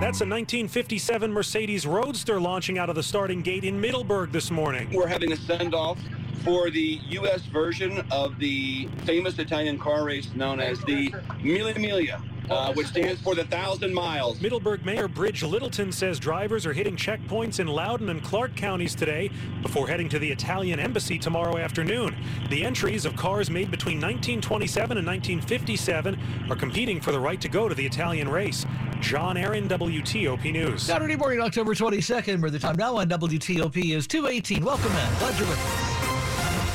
That's 0.00 0.20
a 0.20 0.26
1957 0.26 1.32
Mercedes 1.32 1.86
Roadster 1.86 2.40
launching 2.40 2.78
out 2.78 2.90
of 2.90 2.96
the 2.96 3.02
starting 3.02 3.42
gate 3.42 3.64
in 3.64 3.80
Middleburg 3.80 4.32
this 4.32 4.50
morning. 4.50 4.90
We're 4.92 5.06
having 5.06 5.32
a 5.32 5.36
send 5.36 5.74
off 5.74 5.98
for 6.42 6.70
the 6.70 7.00
U.S. 7.10 7.42
version 7.42 8.04
of 8.10 8.38
the 8.38 8.88
famous 9.04 9.38
Italian 9.38 9.78
car 9.78 10.04
race 10.04 10.28
known 10.34 10.60
as 10.60 10.80
the 10.80 11.14
Mille 11.42 11.72
Miglia 11.74 12.20
uh, 12.50 12.72
which 12.74 12.86
stands 12.88 13.20
for 13.20 13.34
the 13.34 13.44
thousand 13.44 13.92
miles. 13.92 14.40
Middleburg 14.40 14.84
Mayor 14.84 15.08
Bridge 15.08 15.42
Littleton 15.42 15.92
says 15.92 16.18
drivers 16.18 16.66
are 16.66 16.72
hitting 16.72 16.96
checkpoints 16.96 17.60
in 17.60 17.66
Loudoun 17.66 18.08
and 18.08 18.22
Clarke 18.22 18.54
counties 18.56 18.94
today 18.94 19.30
before 19.62 19.88
heading 19.88 20.08
to 20.10 20.18
the 20.18 20.30
Italian 20.30 20.78
embassy 20.78 21.18
tomorrow 21.18 21.56
afternoon. 21.56 22.16
The 22.50 22.64
entries 22.64 23.04
of 23.04 23.16
cars 23.16 23.50
made 23.50 23.70
between 23.70 23.96
1927 23.96 24.98
and 24.98 25.06
1957 25.06 26.18
are 26.50 26.56
competing 26.56 27.00
for 27.00 27.12
the 27.12 27.20
right 27.20 27.40
to 27.40 27.48
go 27.48 27.68
to 27.68 27.74
the 27.74 27.86
Italian 27.86 28.28
race. 28.28 28.66
John 29.00 29.36
Aaron, 29.36 29.68
WTOP 29.68 30.52
News. 30.52 30.82
Saturday 30.82 31.16
morning, 31.16 31.40
October 31.40 31.74
22nd, 31.74 32.40
where 32.40 32.50
the 32.50 32.58
time 32.58 32.76
now 32.76 32.96
on 32.96 33.08
WTOP 33.08 33.94
is 33.94 34.06
218. 34.06 34.64
Welcome 34.64 34.92
in. 34.92 35.18
Glad 35.18 35.38
you're 35.38 35.48
with 35.48 35.58
us. 35.58 35.83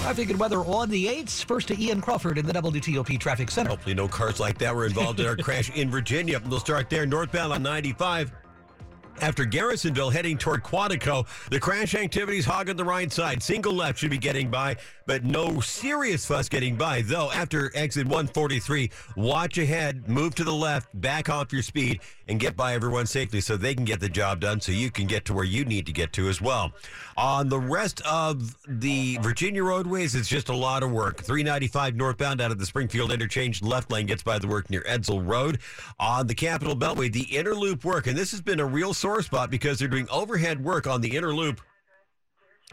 Traffic 0.09 0.31
and 0.31 0.39
weather 0.39 0.65
on 0.65 0.89
the 0.89 1.05
8th. 1.05 1.45
First 1.45 1.67
to 1.67 1.79
Ian 1.79 2.01
Crawford 2.01 2.39
in 2.39 2.47
the 2.47 2.51
WTOP 2.51 3.19
Traffic 3.19 3.51
Center. 3.51 3.69
Hopefully, 3.69 3.93
no 3.93 4.07
cars 4.07 4.39
like 4.39 4.57
that 4.57 4.75
were 4.75 4.87
involved 4.87 5.19
in 5.19 5.27
our 5.27 5.35
crash 5.35 5.69
in 5.75 5.91
Virginia. 5.91 6.41
We'll 6.49 6.59
start 6.59 6.89
there 6.89 7.05
northbound 7.05 7.53
on 7.53 7.61
95. 7.61 8.31
After 9.21 9.43
Garrisonville 9.43 10.12
heading 10.12 10.38
toward 10.38 10.63
Quantico, 10.63 11.27
the 11.49 11.60
crash 11.60 11.93
activities 11.93 12.45
hogging 12.45 12.77
the 12.77 12.86
right 12.86 13.12
side. 13.12 13.43
Single 13.43 13.73
left 13.73 13.99
should 13.99 14.12
be 14.12 14.17
getting 14.17 14.49
by, 14.49 14.77
but 15.05 15.25
no 15.25 15.60
serious 15.60 16.25
fuss 16.25 16.47
getting 16.47 16.77
by. 16.77 17.01
Though 17.01 17.29
after 17.32 17.69
exit 17.75 18.05
143, 18.05 18.89
watch 19.17 19.58
ahead, 19.58 20.08
move 20.08 20.36
to 20.36 20.43
the 20.45 20.53
left, 20.53 20.88
back 21.01 21.29
off 21.29 21.51
your 21.51 21.63
speed, 21.63 21.99
and 22.29 22.39
get 22.39 22.55
by 22.55 22.73
everyone 22.75 23.08
safely 23.08 23.41
so 23.41 23.58
they 23.58 23.75
can 23.75 23.84
get 23.84 23.99
the 23.99 24.08
job 24.08 24.39
done 24.39 24.62
so 24.62 24.71
you 24.71 24.89
can 24.89 25.05
get 25.05 25.25
to 25.25 25.34
where 25.34 25.43
you 25.43 25.65
need 25.65 25.86
to 25.88 25.91
get 25.91 26.13
to 26.13 26.29
as 26.29 26.41
well. 26.41 26.71
On 27.17 27.49
the 27.49 27.60
rest 27.60 28.01
of 28.05 28.55
the 28.67 29.17
Virginia 29.17 29.63
roadways, 29.63 30.15
it's 30.15 30.29
just 30.29 30.47
a 30.47 30.55
lot 30.55 30.84
of 30.84 30.91
work. 30.91 31.17
395 31.21 31.95
northbound 31.95 32.39
out 32.39 32.51
of 32.51 32.60
the 32.60 32.65
Springfield 32.65 33.12
interchange, 33.12 33.62
left 33.62 33.91
lane 33.91 34.05
gets 34.05 34.23
by 34.23 34.39
the 34.39 34.47
work 34.47 34.69
near 34.69 34.82
Edsall 34.84 35.27
Road. 35.27 35.60
On 35.99 36.27
the 36.27 36.36
Capital 36.36 36.75
Beltway, 36.75 37.12
the 37.12 37.36
inner 37.36 37.55
loop 37.55 37.84
work, 37.84 38.08
and 38.08 38.17
this 38.17 38.32
has 38.32 38.41
been 38.41 38.62
a 38.62 38.65
real 38.65 38.93
sore 39.09 39.23
spot 39.23 39.49
because 39.49 39.79
they're 39.79 39.87
doing 39.87 40.07
overhead 40.11 40.63
work 40.63 40.85
on 40.85 41.01
the 41.01 41.17
inner 41.17 41.33
loop 41.33 41.61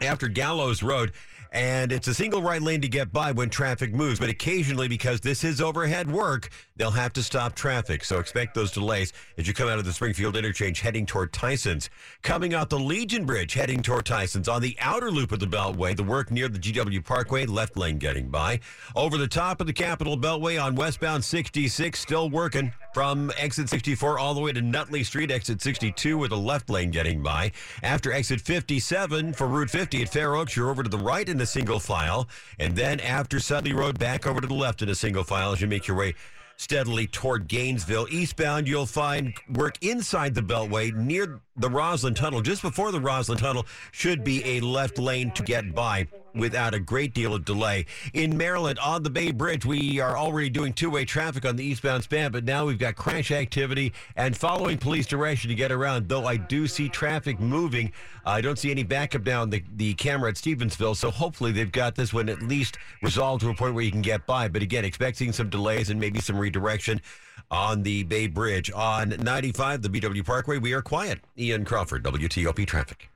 after 0.01 0.27
Gallows 0.27 0.83
Road. 0.83 1.13
And 1.51 1.91
it's 1.91 2.07
a 2.07 2.13
single 2.13 2.43
right 2.43 2.61
lane 2.61 2.81
to 2.81 2.87
get 2.87 3.11
by 3.11 3.31
when 3.31 3.49
traffic 3.49 3.91
moves. 3.91 4.19
But 4.19 4.29
occasionally, 4.29 4.87
because 4.87 5.19
this 5.21 5.43
is 5.43 5.61
overhead 5.61 6.11
work, 6.11 6.49
they'll 6.75 6.91
have 6.91 7.13
to 7.13 7.23
stop 7.23 7.55
traffic. 7.55 8.03
So 8.03 8.19
expect 8.19 8.53
those 8.53 8.71
delays 8.71 9.13
as 9.37 9.47
you 9.47 9.53
come 9.55 9.67
out 9.67 9.79
of 9.79 9.85
the 9.85 9.93
Springfield 9.93 10.37
interchange 10.37 10.81
heading 10.81 11.07
toward 11.07 11.33
Tyson's. 11.33 11.89
Coming 12.21 12.53
out 12.53 12.69
the 12.69 12.77
Legion 12.77 13.25
Bridge 13.25 13.53
heading 13.53 13.81
toward 13.81 14.05
Tyson's. 14.05 14.47
On 14.47 14.61
the 14.61 14.77
outer 14.79 15.09
loop 15.09 15.31
of 15.31 15.39
the 15.39 15.47
Beltway, 15.47 15.95
the 15.95 16.03
work 16.03 16.29
near 16.29 16.49
the 16.49 16.59
GW 16.59 17.03
Parkway, 17.03 17.47
left 17.47 17.77
lane 17.77 17.97
getting 17.97 18.29
by. 18.29 18.59
Over 18.95 19.17
the 19.17 19.27
top 19.27 19.59
of 19.59 19.65
the 19.65 19.73
Capitol 19.73 20.17
Beltway 20.17 20.61
on 20.61 20.75
westbound 20.75 21.23
66, 21.23 21.99
still 21.99 22.29
working 22.29 22.73
from 22.97 23.31
exit 23.37 23.69
64 23.69 24.17
all 24.17 24.33
the 24.33 24.41
way 24.41 24.51
to 24.51 24.59
Nutley 24.59 25.03
Street, 25.03 25.29
exit 25.29 25.61
62 25.61 26.17
with 26.17 26.31
a 26.31 26.35
left 26.35 26.67
lane 26.67 26.89
getting 26.89 27.21
by. 27.21 27.51
After 27.83 28.11
exit 28.11 28.41
57 28.41 29.33
for 29.33 29.45
Route 29.45 29.69
50 29.69 30.01
at 30.01 30.09
Fair 30.09 30.33
Oaks, 30.33 30.55
you're 30.55 30.71
over 30.71 30.81
to 30.81 30.89
the 30.89 30.97
right 30.97 31.29
in 31.29 31.39
a 31.39 31.45
single 31.45 31.79
file. 31.79 32.27
And 32.57 32.75
then 32.75 32.99
after 32.99 33.39
Sudley 33.39 33.73
Road, 33.73 33.99
back 33.99 34.25
over 34.25 34.41
to 34.41 34.47
the 34.47 34.55
left 34.55 34.81
in 34.81 34.89
a 34.89 34.95
single 34.95 35.23
file 35.23 35.51
as 35.51 35.61
you 35.61 35.67
make 35.67 35.85
your 35.85 35.95
way 35.95 36.15
steadily 36.55 37.05
toward 37.05 37.47
Gainesville. 37.47 38.07
Eastbound, 38.09 38.67
you'll 38.67 38.87
find 38.87 39.35
work 39.53 39.77
inside 39.83 40.33
the 40.33 40.41
Beltway 40.41 40.91
near 40.91 41.39
the 41.55 41.69
Rosslyn 41.69 42.15
Tunnel. 42.15 42.41
Just 42.41 42.63
before 42.63 42.91
the 42.91 42.99
Rosslyn 42.99 43.37
Tunnel 43.37 43.67
should 43.91 44.23
be 44.23 44.43
a 44.43 44.59
left 44.61 44.97
lane 44.97 45.29
to 45.31 45.43
get 45.43 45.75
by 45.75 46.07
without 46.37 46.73
a 46.73 46.79
great 46.79 47.13
deal 47.13 47.33
of 47.33 47.45
delay. 47.45 47.85
In 48.13 48.37
Maryland, 48.37 48.79
on 48.79 49.03
the 49.03 49.09
Bay 49.09 49.31
Bridge, 49.31 49.65
we 49.65 49.99
are 49.99 50.17
already 50.17 50.49
doing 50.49 50.73
two-way 50.73 51.05
traffic 51.05 51.45
on 51.45 51.55
the 51.55 51.63
eastbound 51.63 52.03
span, 52.03 52.31
but 52.31 52.43
now 52.43 52.65
we've 52.65 52.79
got 52.79 52.95
crash 52.95 53.31
activity 53.31 53.93
and 54.15 54.35
following 54.35 54.77
police 54.77 55.05
direction 55.05 55.49
to 55.49 55.55
get 55.55 55.71
around, 55.71 56.09
though 56.09 56.25
I 56.25 56.37
do 56.37 56.67
see 56.67 56.89
traffic 56.89 57.39
moving. 57.39 57.91
I 58.25 58.41
don't 58.41 58.59
see 58.59 58.71
any 58.71 58.83
backup 58.83 59.23
down 59.23 59.49
the, 59.49 59.63
the 59.75 59.93
camera 59.93 60.29
at 60.29 60.35
Stevensville, 60.35 60.95
so 60.95 61.11
hopefully 61.11 61.51
they've 61.51 61.71
got 61.71 61.95
this 61.95 62.13
one 62.13 62.29
at 62.29 62.41
least 62.41 62.77
resolved 63.01 63.41
to 63.41 63.49
a 63.49 63.53
point 63.53 63.73
where 63.73 63.83
you 63.83 63.91
can 63.91 64.01
get 64.01 64.25
by. 64.25 64.47
But 64.47 64.61
again, 64.61 64.85
expecting 64.85 65.31
some 65.31 65.49
delays 65.49 65.89
and 65.89 65.99
maybe 65.99 66.19
some 66.19 66.37
redirection 66.37 67.01
on 67.49 67.83
the 67.83 68.03
Bay 68.03 68.27
Bridge. 68.27 68.71
On 68.71 69.09
95, 69.09 69.81
the 69.81 69.89
BW 69.89 70.25
Parkway, 70.25 70.57
we 70.57 70.73
are 70.73 70.81
quiet. 70.81 71.19
Ian 71.37 71.65
Crawford, 71.65 72.03
WTOP 72.03 72.65
Traffic. 72.65 73.09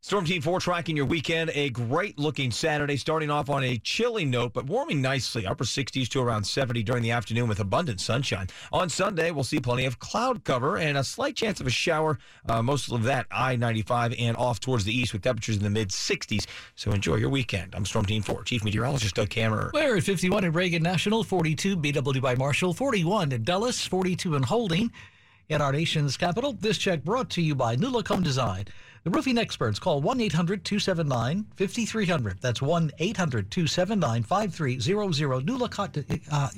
Storm 0.00 0.24
Team 0.24 0.40
4 0.40 0.60
tracking 0.60 0.96
your 0.96 1.06
weekend. 1.06 1.50
A 1.54 1.70
great 1.70 2.20
looking 2.20 2.52
Saturday, 2.52 2.96
starting 2.96 3.30
off 3.30 3.50
on 3.50 3.64
a 3.64 3.78
chilly 3.78 4.24
note, 4.24 4.52
but 4.52 4.66
warming 4.66 5.02
nicely. 5.02 5.44
Upper 5.44 5.64
60s 5.64 6.06
to 6.10 6.20
around 6.20 6.44
70 6.44 6.84
during 6.84 7.02
the 7.02 7.10
afternoon 7.10 7.48
with 7.48 7.58
abundant 7.58 8.00
sunshine. 8.00 8.46
On 8.72 8.88
Sunday, 8.88 9.32
we'll 9.32 9.42
see 9.42 9.58
plenty 9.58 9.86
of 9.86 9.98
cloud 9.98 10.44
cover 10.44 10.78
and 10.78 10.96
a 10.96 11.02
slight 11.02 11.34
chance 11.34 11.60
of 11.60 11.66
a 11.66 11.70
shower. 11.70 12.16
Uh, 12.48 12.62
most 12.62 12.92
of 12.92 13.02
that 13.02 13.26
I 13.32 13.56
95 13.56 14.14
and 14.16 14.36
off 14.36 14.60
towards 14.60 14.84
the 14.84 14.96
east 14.96 15.12
with 15.12 15.22
temperatures 15.22 15.56
in 15.56 15.64
the 15.64 15.70
mid 15.70 15.88
60s. 15.88 16.46
So 16.76 16.92
enjoy 16.92 17.16
your 17.16 17.30
weekend. 17.30 17.74
I'm 17.74 17.84
Storm 17.84 18.06
Team 18.06 18.22
4 18.22 18.44
Chief 18.44 18.62
Meteorologist 18.62 19.16
Doug 19.16 19.30
Kammerer. 19.30 19.72
We're 19.72 19.96
at 19.96 20.04
51 20.04 20.44
in 20.44 20.52
Reagan 20.52 20.84
National, 20.84 21.24
42 21.24 21.76
BWI 21.76 22.38
Marshall, 22.38 22.72
41 22.72 23.32
in 23.32 23.42
Dulles, 23.42 23.84
42 23.84 24.36
in 24.36 24.44
Holding. 24.44 24.92
In 25.48 25.60
our 25.60 25.72
nation's 25.72 26.16
capital, 26.16 26.52
this 26.52 26.78
check 26.78 27.02
brought 27.02 27.30
to 27.30 27.42
you 27.42 27.54
by 27.54 27.74
New 27.74 27.88
Look 27.88 28.08
Home 28.08 28.22
Design. 28.22 28.66
The 29.08 29.16
roofing 29.16 29.38
experts 29.38 29.78
call 29.78 30.02
1 30.02 30.20
800 30.20 30.66
279 30.66 31.46
5300. 31.56 32.42
That's 32.42 32.60
1 32.60 32.92
800 32.98 33.50
279 33.50 34.22
5300. 34.22 35.46
New 35.46 35.56
Look, 35.56 35.78
uh, 35.78 36.50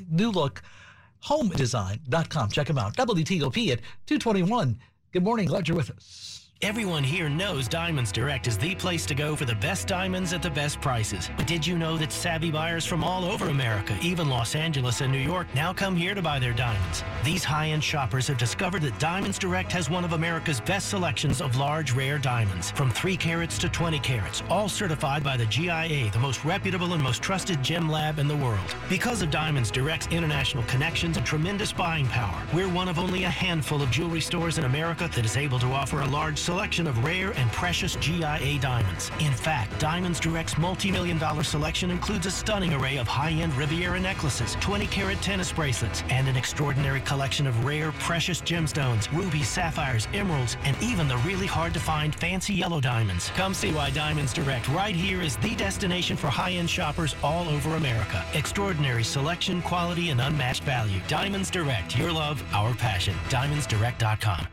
HomeDesign.com. 1.23 2.51
Check 2.51 2.67
them 2.67 2.79
out. 2.79 2.97
WTOP 2.97 3.71
at 3.71 3.79
221. 4.07 4.81
Good 5.13 5.23
morning. 5.23 5.47
Glad 5.47 5.69
you're 5.69 5.77
with 5.77 5.93
us. 5.93 6.40
Everyone 6.63 7.03
here 7.03 7.31
knows 7.31 7.69
Diamonds 7.69 8.13
Direct 8.13 8.47
is 8.47 8.59
the 8.59 8.75
place 8.75 9.07
to 9.07 9.15
go 9.15 9.35
for 9.35 9.47
the 9.47 9.55
best 9.55 9.89
diamonds 9.89 10.35
at 10.35 10.43
the 10.43 10.51
best 10.51 10.79
prices. 10.83 11.31
But 11.39 11.47
did 11.47 11.67
you 11.67 11.79
know 11.79 11.97
that 11.97 12.13
savvy 12.13 12.51
buyers 12.51 12.85
from 12.85 13.03
all 13.03 13.25
over 13.25 13.49
America, 13.49 13.97
even 14.03 14.29
Los 14.29 14.55
Angeles 14.55 15.01
and 15.01 15.11
New 15.11 15.21
York, 15.21 15.47
now 15.55 15.73
come 15.73 15.97
here 15.97 16.15
to 16.15 16.21
buy 16.21 16.39
their 16.39 16.53
diamonds? 16.53 17.03
These 17.25 17.45
high-end 17.45 17.83
shoppers 17.83 18.27
have 18.27 18.37
discovered 18.37 18.83
that 18.83 18.99
Diamonds 18.99 19.39
Direct 19.39 19.73
has 19.73 19.89
one 19.89 20.05
of 20.05 20.13
America's 20.13 20.61
best 20.61 20.91
selections 20.91 21.41
of 21.41 21.57
large, 21.57 21.93
rare 21.93 22.19
diamonds, 22.19 22.73
from 22.73 22.91
3 22.91 23.17
carats 23.17 23.57
to 23.57 23.71
20 23.71 23.99
carats, 24.01 24.43
all 24.51 24.69
certified 24.69 25.25
by 25.25 25.39
the 25.39 25.47
GIA, 25.47 26.11
the 26.11 26.19
most 26.19 26.45
reputable 26.45 26.93
and 26.93 27.03
most 27.03 27.23
trusted 27.23 27.63
gem 27.63 27.89
lab 27.89 28.19
in 28.19 28.29
the 28.29 28.37
world. 28.37 28.77
Because 28.91 29.23
of 29.23 29.31
Diamonds 29.31 29.71
Direct's 29.71 30.09
international 30.09 30.65
connections 30.65 31.17
and 31.17 31.25
tremendous 31.25 31.73
buying 31.73 32.07
power, 32.09 32.39
we're 32.53 32.69
one 32.69 32.89
of 32.89 32.99
only 32.99 33.25
a 33.25 33.31
handful 33.31 33.81
of 33.81 33.91
jewelry 33.91 34.21
stores 34.21 34.59
in 34.59 34.65
America 34.65 35.09
that 35.15 35.25
is 35.25 35.39
able 35.39 35.59
to 35.59 35.69
offer 35.69 36.03
a 36.03 36.09
large 36.09 36.39
selection 36.51 36.89
of 36.89 37.05
rare 37.05 37.31
and 37.37 37.49
precious 37.53 37.95
GIA 37.95 38.59
diamonds. 38.59 39.13
In 39.21 39.33
fact, 39.33 39.79
Diamonds 39.79 40.19
Direct's 40.19 40.59
multi-million 40.59 41.17
dollar 41.17 41.45
selection 41.45 41.93
includes 41.93 42.27
a 42.27 42.31
stunning 42.31 42.75
array 42.75 42.99
of 42.99 43.07
high-end 43.07 43.57
Riviera 43.57 44.01
necklaces, 44.01 44.57
20-carat 44.57 45.23
tennis 45.23 45.53
bracelets, 45.53 46.03
and 46.11 46.27
an 46.27 46.35
extraordinary 46.37 47.03
collection 47.03 47.47
of 47.47 47.65
rare, 47.65 47.93
precious 48.01 48.41
gemstones, 48.41 49.09
rubies, 49.17 49.49
sapphires, 49.49 50.09
emeralds, 50.13 50.57
and 50.65 50.77
even 50.83 51.07
the 51.07 51.19
really 51.19 51.47
hard-to-find 51.47 52.17
fancy 52.17 52.55
yellow 52.55 52.81
diamonds. 52.81 53.31
Come 53.37 53.55
see 53.55 53.73
why 53.73 53.91
Diamonds 53.91 54.33
Direct 54.33 54.67
right 54.71 54.97
here 54.97 55.23
is 55.23 55.37
the 55.37 55.55
destination 55.55 56.17
for 56.17 56.27
high-end 56.27 56.69
shoppers 56.69 57.15
all 57.23 57.49
over 57.49 57.77
America. 57.77 58.25
Extraordinary 58.35 59.05
selection, 59.05 59.63
quality, 59.63 60.11
and 60.11 60.21
unmatched 60.21 60.65
value. 60.65 61.01
Diamonds 61.07 61.49
Direct, 61.49 61.97
your 61.97 62.11
love, 62.11 62.43
our 62.53 62.75
passion. 62.75 63.15
DiamondsDirect.com. 63.29 64.49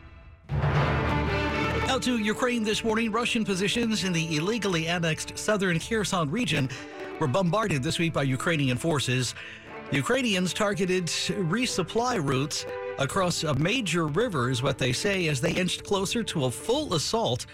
Out 1.88 2.02
to 2.02 2.18
Ukraine 2.18 2.64
this 2.64 2.84
morning, 2.84 3.10
Russian 3.10 3.46
positions 3.46 4.04
in 4.04 4.12
the 4.12 4.36
illegally 4.36 4.88
annexed 4.88 5.38
southern 5.38 5.78
Kherson 5.80 6.30
region 6.30 6.68
were 7.18 7.26
bombarded 7.26 7.82
this 7.82 7.98
week 7.98 8.12
by 8.12 8.24
Ukrainian 8.24 8.76
forces. 8.76 9.34
Ukrainians 9.90 10.52
targeted 10.52 11.06
resupply 11.06 12.22
routes 12.22 12.66
across 12.98 13.42
a 13.42 13.54
major 13.54 14.06
river, 14.06 14.50
is 14.50 14.62
what 14.62 14.76
they 14.76 14.92
say, 14.92 15.28
as 15.28 15.40
they 15.40 15.52
inched 15.52 15.82
closer 15.82 16.22
to 16.24 16.44
a 16.44 16.50
full 16.50 16.92
assault 16.92 17.46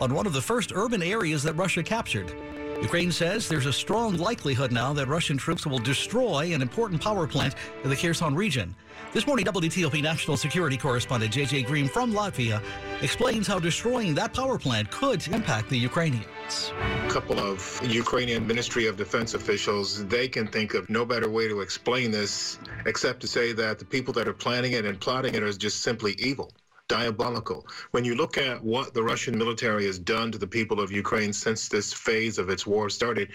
on 0.00 0.14
one 0.14 0.26
of 0.26 0.32
the 0.32 0.40
first 0.40 0.72
urban 0.74 1.02
areas 1.02 1.42
that 1.42 1.52
Russia 1.52 1.82
captured. 1.82 2.32
Ukraine 2.82 3.12
says 3.12 3.48
there's 3.48 3.66
a 3.66 3.72
strong 3.72 4.16
likelihood 4.16 4.72
now 4.72 4.92
that 4.92 5.06
Russian 5.06 5.36
troops 5.36 5.64
will 5.64 5.78
destroy 5.78 6.52
an 6.52 6.60
important 6.60 7.00
power 7.00 7.28
plant 7.28 7.54
in 7.84 7.90
the 7.90 7.96
Kherson 7.96 8.34
region. 8.34 8.74
This 9.12 9.24
morning, 9.24 9.46
WTOP 9.46 10.02
national 10.02 10.36
security 10.36 10.76
correspondent 10.76 11.32
JJ 11.32 11.66
Green 11.66 11.86
from 11.86 12.12
Latvia 12.12 12.60
explains 13.00 13.46
how 13.46 13.60
destroying 13.60 14.14
that 14.16 14.34
power 14.34 14.58
plant 14.58 14.90
could 14.90 15.26
impact 15.28 15.70
the 15.70 15.78
Ukrainians. 15.78 16.72
A 17.06 17.08
couple 17.08 17.38
of 17.38 17.80
Ukrainian 17.88 18.44
Ministry 18.46 18.86
of 18.88 18.96
Defense 18.96 19.34
officials, 19.34 20.04
they 20.06 20.26
can 20.26 20.48
think 20.48 20.74
of 20.74 20.90
no 20.90 21.04
better 21.04 21.30
way 21.30 21.46
to 21.46 21.60
explain 21.60 22.10
this 22.10 22.58
except 22.84 23.20
to 23.20 23.28
say 23.28 23.52
that 23.52 23.78
the 23.78 23.84
people 23.84 24.12
that 24.14 24.26
are 24.26 24.34
planning 24.34 24.72
it 24.72 24.84
and 24.84 24.98
plotting 24.98 25.36
it 25.36 25.42
are 25.44 25.52
just 25.52 25.82
simply 25.82 26.14
evil 26.18 26.52
diabolical. 26.88 27.66
When 27.92 28.04
you 28.04 28.14
look 28.14 28.38
at 28.38 28.62
what 28.62 28.94
the 28.94 29.02
Russian 29.02 29.36
military 29.36 29.86
has 29.86 29.98
done 29.98 30.32
to 30.32 30.38
the 30.38 30.46
people 30.46 30.80
of 30.80 30.92
Ukraine 30.92 31.32
since 31.32 31.68
this 31.68 31.92
phase 31.92 32.38
of 32.38 32.50
its 32.50 32.66
war 32.66 32.90
started, 32.90 33.30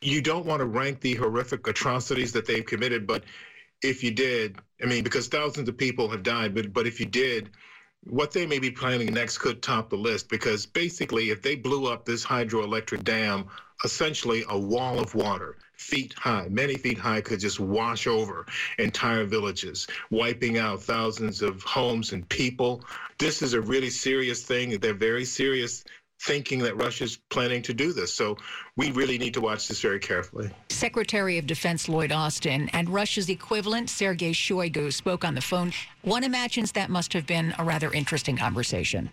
you 0.00 0.20
don't 0.20 0.46
want 0.46 0.60
to 0.60 0.66
rank 0.66 1.00
the 1.00 1.14
horrific 1.14 1.66
atrocities 1.66 2.32
that 2.32 2.46
they've 2.46 2.64
committed, 2.64 3.06
but 3.06 3.24
if 3.82 4.04
you 4.04 4.10
did, 4.10 4.58
I 4.82 4.86
mean, 4.86 5.04
because 5.04 5.28
thousands 5.28 5.68
of 5.68 5.76
people 5.76 6.08
have 6.10 6.22
died, 6.22 6.54
but 6.54 6.72
but 6.72 6.86
if 6.86 7.00
you 7.00 7.06
did, 7.06 7.50
what 8.04 8.32
they 8.32 8.46
may 8.46 8.58
be 8.58 8.70
planning 8.70 9.12
next 9.12 9.38
could 9.38 9.62
top 9.62 9.90
the 9.90 9.96
list 9.96 10.28
because 10.28 10.66
basically, 10.66 11.30
if 11.30 11.42
they 11.42 11.54
blew 11.54 11.86
up 11.86 12.04
this 12.04 12.24
hydroelectric 12.24 13.04
dam, 13.04 13.46
essentially 13.84 14.44
a 14.48 14.58
wall 14.58 14.98
of 14.98 15.14
water, 15.14 15.56
feet 15.74 16.14
high, 16.14 16.46
many 16.50 16.74
feet 16.74 16.98
high, 16.98 17.20
could 17.20 17.40
just 17.40 17.60
wash 17.60 18.06
over 18.06 18.46
entire 18.78 19.24
villages, 19.24 19.86
wiping 20.10 20.58
out 20.58 20.82
thousands 20.82 21.42
of 21.42 21.62
homes 21.62 22.12
and 22.12 22.28
people. 22.28 22.82
This 23.18 23.42
is 23.42 23.54
a 23.54 23.60
really 23.60 23.90
serious 23.90 24.42
thing. 24.42 24.78
They're 24.78 24.94
very 24.94 25.24
serious 25.24 25.84
thinking 26.20 26.58
that 26.60 26.76
Russia's 26.76 27.16
planning 27.30 27.62
to 27.62 27.74
do 27.74 27.92
this. 27.92 28.12
So 28.12 28.36
we 28.76 28.90
really 28.92 29.18
need 29.18 29.34
to 29.34 29.40
watch 29.40 29.68
this 29.68 29.80
very 29.80 29.98
carefully. 29.98 30.50
Secretary 30.68 31.38
of 31.38 31.46
Defense 31.46 31.88
Lloyd 31.88 32.12
Austin 32.12 32.68
and 32.72 32.88
Russia's 32.88 33.28
equivalent, 33.28 33.88
Sergei 33.88 34.32
Shoigu, 34.32 34.92
spoke 34.92 35.24
on 35.24 35.34
the 35.34 35.40
phone. 35.40 35.72
One 36.02 36.24
imagines 36.24 36.72
that 36.72 36.90
must 36.90 37.12
have 37.12 37.26
been 37.26 37.54
a 37.58 37.64
rather 37.64 37.92
interesting 37.92 38.36
conversation. 38.36 39.10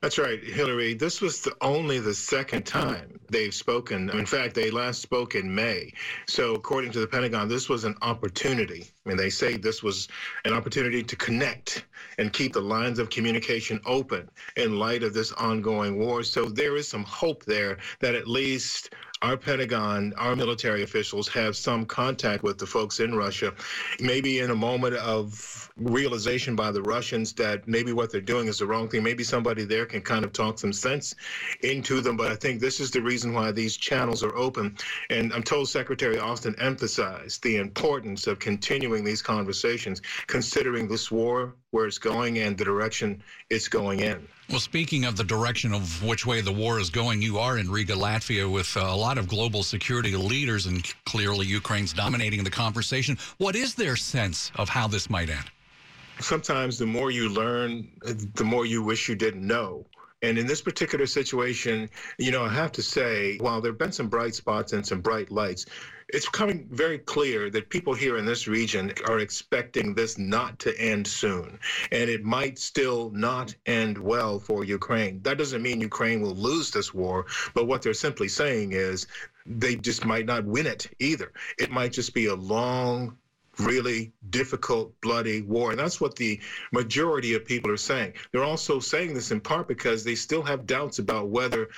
That's 0.00 0.16
right, 0.16 0.42
Hillary. 0.42 0.94
This 0.94 1.20
was 1.20 1.40
the, 1.40 1.56
only 1.60 1.98
the 1.98 2.14
second 2.14 2.64
time 2.64 3.18
they've 3.30 3.54
spoken. 3.54 4.10
In 4.10 4.26
fact, 4.26 4.54
they 4.54 4.70
last 4.70 5.02
spoke 5.02 5.34
in 5.34 5.52
May. 5.52 5.92
So, 6.28 6.54
according 6.54 6.92
to 6.92 7.00
the 7.00 7.06
Pentagon, 7.06 7.48
this 7.48 7.68
was 7.68 7.82
an 7.82 7.96
opportunity. 8.00 8.86
I 9.04 9.08
mean, 9.08 9.18
they 9.18 9.30
say 9.30 9.56
this 9.56 9.82
was 9.82 10.06
an 10.44 10.52
opportunity 10.52 11.02
to 11.02 11.16
connect 11.16 11.84
and 12.18 12.32
keep 12.32 12.52
the 12.52 12.60
lines 12.60 13.00
of 13.00 13.10
communication 13.10 13.80
open 13.86 14.28
in 14.56 14.78
light 14.78 15.02
of 15.02 15.14
this 15.14 15.32
ongoing 15.32 15.98
war. 15.98 16.22
So, 16.22 16.44
there 16.44 16.76
is 16.76 16.86
some 16.86 17.04
hope 17.04 17.44
there 17.44 17.78
that 17.98 18.14
at 18.14 18.28
least 18.28 18.94
our 19.22 19.36
Pentagon, 19.36 20.12
our 20.16 20.36
military 20.36 20.82
officials 20.82 21.26
have 21.28 21.56
some 21.56 21.84
contact 21.84 22.42
with 22.42 22.58
the 22.58 22.66
folks 22.66 23.00
in 23.00 23.14
Russia, 23.14 23.52
maybe 24.00 24.38
in 24.38 24.50
a 24.50 24.54
moment 24.54 24.94
of 24.94 25.70
realization 25.76 26.54
by 26.54 26.70
the 26.70 26.82
Russians 26.82 27.32
that 27.34 27.66
maybe 27.66 27.92
what 27.92 28.12
they're 28.12 28.20
doing 28.20 28.46
is 28.46 28.58
the 28.58 28.66
wrong 28.66 28.88
thing. 28.88 29.02
Maybe 29.02 29.24
somebody 29.24 29.64
there 29.64 29.86
can 29.86 30.02
kind 30.02 30.24
of 30.24 30.32
talk 30.32 30.58
some 30.58 30.72
sense 30.72 31.14
into 31.62 32.00
them. 32.00 32.16
But 32.16 32.30
I 32.30 32.36
think 32.36 32.60
this 32.60 32.78
is 32.78 32.90
the 32.90 33.02
reason 33.02 33.32
why 33.32 33.50
these 33.50 33.76
channels 33.76 34.22
are 34.22 34.34
open. 34.36 34.76
And 35.10 35.32
I'm 35.32 35.42
told 35.42 35.68
Secretary 35.68 36.18
Austin 36.18 36.54
emphasized 36.58 37.42
the 37.42 37.56
importance 37.56 38.26
of 38.26 38.38
continuing 38.38 39.04
these 39.04 39.22
conversations, 39.22 40.00
considering 40.26 40.86
this 40.86 41.10
war, 41.10 41.54
where 41.70 41.86
it's 41.86 41.98
going, 41.98 42.38
and 42.38 42.56
the 42.56 42.64
direction 42.64 43.22
it's 43.50 43.68
going 43.68 44.00
in. 44.00 44.26
Well, 44.50 44.60
speaking 44.60 45.04
of 45.04 45.14
the 45.14 45.24
direction 45.24 45.74
of 45.74 46.02
which 46.02 46.24
way 46.24 46.40
the 46.40 46.52
war 46.52 46.80
is 46.80 46.88
going, 46.88 47.20
you 47.20 47.36
are 47.38 47.58
in 47.58 47.70
Riga, 47.70 47.92
Latvia, 47.92 48.50
with 48.50 48.74
uh, 48.78 48.80
a 48.80 48.96
lot 48.96 49.18
of 49.18 49.28
global 49.28 49.62
security 49.62 50.16
leaders, 50.16 50.64
and 50.64 50.82
clearly 51.04 51.46
Ukraine's 51.46 51.92
dominating 51.92 52.42
the 52.42 52.50
conversation. 52.50 53.18
What 53.36 53.54
is 53.54 53.74
their 53.74 53.94
sense 53.94 54.50
of 54.54 54.70
how 54.70 54.88
this 54.88 55.10
might 55.10 55.28
end? 55.28 55.44
Sometimes 56.20 56.78
the 56.78 56.86
more 56.86 57.10
you 57.10 57.28
learn, 57.28 57.88
uh, 58.06 58.14
the 58.36 58.44
more 58.44 58.64
you 58.64 58.82
wish 58.82 59.06
you 59.06 59.14
didn't 59.14 59.46
know. 59.46 59.84
And 60.22 60.36
in 60.36 60.46
this 60.46 60.60
particular 60.60 61.06
situation, 61.06 61.88
you 62.18 62.32
know, 62.32 62.44
I 62.44 62.48
have 62.48 62.72
to 62.72 62.82
say, 62.82 63.38
while 63.38 63.60
there 63.60 63.70
have 63.70 63.78
been 63.78 63.92
some 63.92 64.08
bright 64.08 64.34
spots 64.34 64.72
and 64.72 64.84
some 64.84 65.00
bright 65.00 65.30
lights, 65.30 65.66
it's 66.08 66.26
becoming 66.26 66.66
very 66.70 66.98
clear 66.98 67.50
that 67.50 67.68
people 67.68 67.94
here 67.94 68.16
in 68.16 68.24
this 68.24 68.48
region 68.48 68.92
are 69.06 69.20
expecting 69.20 69.94
this 69.94 70.18
not 70.18 70.58
to 70.60 70.76
end 70.80 71.06
soon. 71.06 71.58
And 71.92 72.10
it 72.10 72.24
might 72.24 72.58
still 72.58 73.10
not 73.10 73.54
end 73.66 73.96
well 73.96 74.40
for 74.40 74.64
Ukraine. 74.64 75.22
That 75.22 75.38
doesn't 75.38 75.62
mean 75.62 75.80
Ukraine 75.80 76.20
will 76.20 76.34
lose 76.34 76.70
this 76.70 76.92
war, 76.92 77.26
but 77.54 77.66
what 77.66 77.82
they're 77.82 77.94
simply 77.94 78.28
saying 78.28 78.72
is 78.72 79.06
they 79.46 79.76
just 79.76 80.04
might 80.04 80.26
not 80.26 80.44
win 80.44 80.66
it 80.66 80.90
either. 80.98 81.32
It 81.58 81.70
might 81.70 81.92
just 81.92 82.12
be 82.12 82.26
a 82.26 82.34
long, 82.34 83.16
really 83.58 84.12
difficult, 84.30 84.98
bloody 85.00 85.42
war. 85.42 85.70
And 85.70 85.78
that's 85.78 86.00
what 86.00 86.16
the 86.16 86.40
majority 86.72 87.34
of 87.34 87.44
people 87.44 87.70
are 87.70 87.76
saying. 87.76 88.14
They're 88.32 88.44
also 88.44 88.80
saying 88.80 89.14
this 89.14 89.30
in 89.30 89.40
part 89.40 89.68
because 89.68 90.04
they 90.04 90.14
still 90.14 90.42
have 90.42 90.66
doubts 90.66 90.98
about 90.98 91.28
whether 91.28 91.68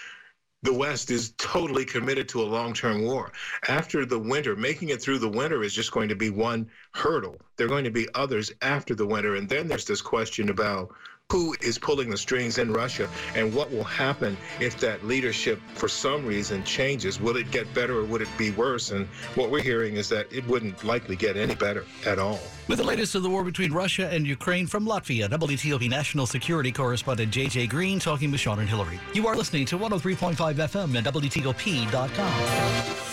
the 0.63 0.75
West 0.75 1.11
is 1.11 1.33
totally 1.39 1.85
committed 1.85 2.29
to 2.29 2.43
a 2.43 2.45
long 2.45 2.75
term 2.75 3.03
war. 3.03 3.33
After 3.69 4.05
the 4.05 4.19
winter, 4.19 4.55
making 4.55 4.91
it 4.91 5.01
through 5.01 5.19
the 5.19 5.29
winter 5.29 5.63
is 5.63 5.73
just 5.73 5.93
going 5.93 6.09
to 6.11 6.17
be 6.17 6.31
one 6.31 6.69
hurdle. 6.93 7.41
There 7.57 7.67
are 7.67 7.71
going 7.71 7.85
to 7.85 7.91
be 7.91 8.09
others 8.15 8.53
after 8.61 8.95
the 8.95 9.07
winter. 9.07 9.37
And 9.37 9.49
then 9.49 9.69
there's 9.69 9.87
this 9.87 10.03
question 10.03 10.51
about 10.51 10.95
who 11.31 11.55
is 11.63 11.79
pulling 11.79 12.11
the 12.11 12.17
strings 12.17 12.59
in 12.59 12.73
Russia 12.73 13.09
and 13.35 13.55
what 13.55 13.71
will 13.71 13.85
happen 13.85 14.37
if 14.59 14.79
that 14.81 15.07
leadership 15.07 15.61
for 15.75 15.89
some 15.89 16.27
reason 16.27 16.65
changes. 16.65 17.21
Will 17.21 17.37
it 17.37 17.51
get 17.51 17.73
better 17.73 17.99
or 17.99 18.05
would 18.05 18.21
it 18.21 18.29
be 18.37 18.51
worse? 18.51 18.91
And 18.91 19.07
what 19.37 19.51
we're 19.51 19.63
hearing 19.63 19.97
is 19.97 20.09
that 20.09 20.33
it 20.33 20.47
wouldn't 20.47 20.83
likely 20.85 21.17
get 21.17 21.37
any 21.37 21.55
better 21.55 21.85
at 22.07 22.19
all. 22.19 22.41
With 22.69 22.79
the 22.79 22.85
latest 22.85 23.15
of 23.15 23.23
the 23.23 23.31
war 23.31 23.45
between 23.45 23.73
Russia 23.73 24.09
and 24.13 24.27
Ukraine 24.27 24.67
from 24.67 24.87
Latvia, 24.87 25.29
WTOP 25.29 25.89
national 25.89 26.27
security 26.27 26.73
correspondent 26.73 27.33
JJ 27.33 27.69
Green 27.69 27.99
talking 27.99 28.31
with 28.31 28.41
Sean 28.41 28.59
and 28.59 28.69
Hillary. 28.69 29.01
You 29.15 29.27
are 29.27 29.37
listening 29.37 29.67
to 29.67 29.79
103.5 29.79 30.37
FM 30.37 30.97
and 30.97 31.07
WTOP.com. 31.07 33.10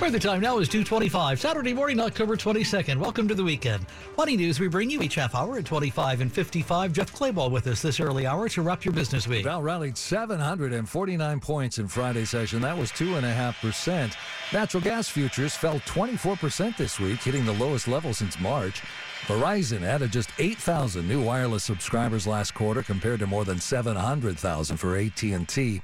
Where 0.00 0.10
the 0.10 0.18
time 0.18 0.40
now 0.40 0.58
is 0.58 0.68
225, 0.68 1.40
Saturday 1.40 1.72
morning, 1.72 2.00
October 2.00 2.36
22nd. 2.36 2.98
Welcome 2.98 3.28
to 3.28 3.34
the 3.34 3.44
weekend. 3.44 3.86
Money 4.18 4.36
news 4.36 4.58
we 4.58 4.66
bring 4.66 4.90
you 4.90 5.00
each 5.00 5.14
half 5.14 5.36
hour 5.36 5.56
at 5.56 5.64
25 5.64 6.20
and 6.20 6.30
55. 6.32 6.92
Jeff 6.92 7.14
Clabaugh 7.14 7.48
with 7.48 7.68
us 7.68 7.80
this 7.80 8.00
early 8.00 8.26
hour 8.26 8.48
to 8.48 8.60
wrap 8.60 8.84
your 8.84 8.92
business 8.92 9.28
week. 9.28 9.44
Dow 9.44 9.62
rallied 9.62 9.96
749 9.96 11.40
points 11.40 11.78
in 11.78 11.86
Friday's 11.86 12.28
session. 12.28 12.60
That 12.60 12.76
was 12.76 12.90
2.5%. 12.90 14.14
Natural 14.52 14.82
gas 14.82 15.08
futures 15.08 15.54
fell 15.54 15.78
24% 15.80 16.76
this 16.76 16.98
week, 16.98 17.22
hitting 17.22 17.46
the 17.46 17.52
lowest 17.52 17.86
level 17.86 18.12
since 18.12 18.38
March. 18.40 18.82
Verizon 19.26 19.82
added 19.82 20.10
just 20.10 20.30
8,000 20.40 21.08
new 21.08 21.22
wireless 21.22 21.62
subscribers 21.62 22.26
last 22.26 22.52
quarter 22.52 22.82
compared 22.82 23.20
to 23.20 23.28
more 23.28 23.44
than 23.44 23.60
700,000 23.60 24.76
for 24.76 24.96
AT&T. 24.96 25.82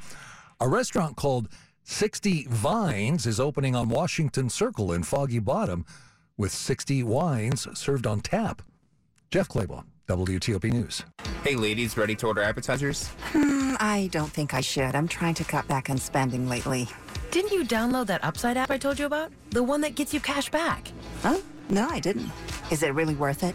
A 0.62 0.68
restaurant 0.68 1.16
called 1.16 1.48
60 1.90 2.46
Vines 2.48 3.26
is 3.26 3.40
opening 3.40 3.74
on 3.74 3.88
Washington 3.88 4.48
Circle 4.48 4.92
in 4.92 5.02
Foggy 5.02 5.40
Bottom 5.40 5.84
with 6.38 6.52
60 6.52 7.02
wines 7.02 7.66
served 7.78 8.06
on 8.06 8.20
tap. 8.20 8.62
Jeff 9.30 9.48
Clabaugh, 9.48 9.84
WTOP 10.06 10.72
News. 10.72 11.02
Hey, 11.42 11.56
ladies, 11.56 11.96
ready 11.96 12.14
to 12.14 12.28
order 12.28 12.42
appetizers? 12.42 13.08
Hmm, 13.32 13.74
I 13.80 14.08
don't 14.12 14.30
think 14.30 14.54
I 14.54 14.60
should. 14.60 14.94
I'm 14.94 15.08
trying 15.08 15.34
to 15.34 15.44
cut 15.44 15.66
back 15.66 15.90
on 15.90 15.98
spending 15.98 16.48
lately. 16.48 16.88
Didn't 17.32 17.50
you 17.50 17.64
download 17.64 18.06
that 18.06 18.24
Upside 18.24 18.56
app 18.56 18.70
I 18.70 18.78
told 18.78 18.98
you 18.98 19.06
about? 19.06 19.32
The 19.50 19.62
one 19.62 19.80
that 19.80 19.96
gets 19.96 20.14
you 20.14 20.20
cash 20.20 20.48
back. 20.48 20.92
Huh? 21.22 21.38
No, 21.68 21.88
I 21.88 21.98
didn't. 21.98 22.30
Is 22.70 22.84
it 22.84 22.94
really 22.94 23.16
worth 23.16 23.42
it? 23.42 23.54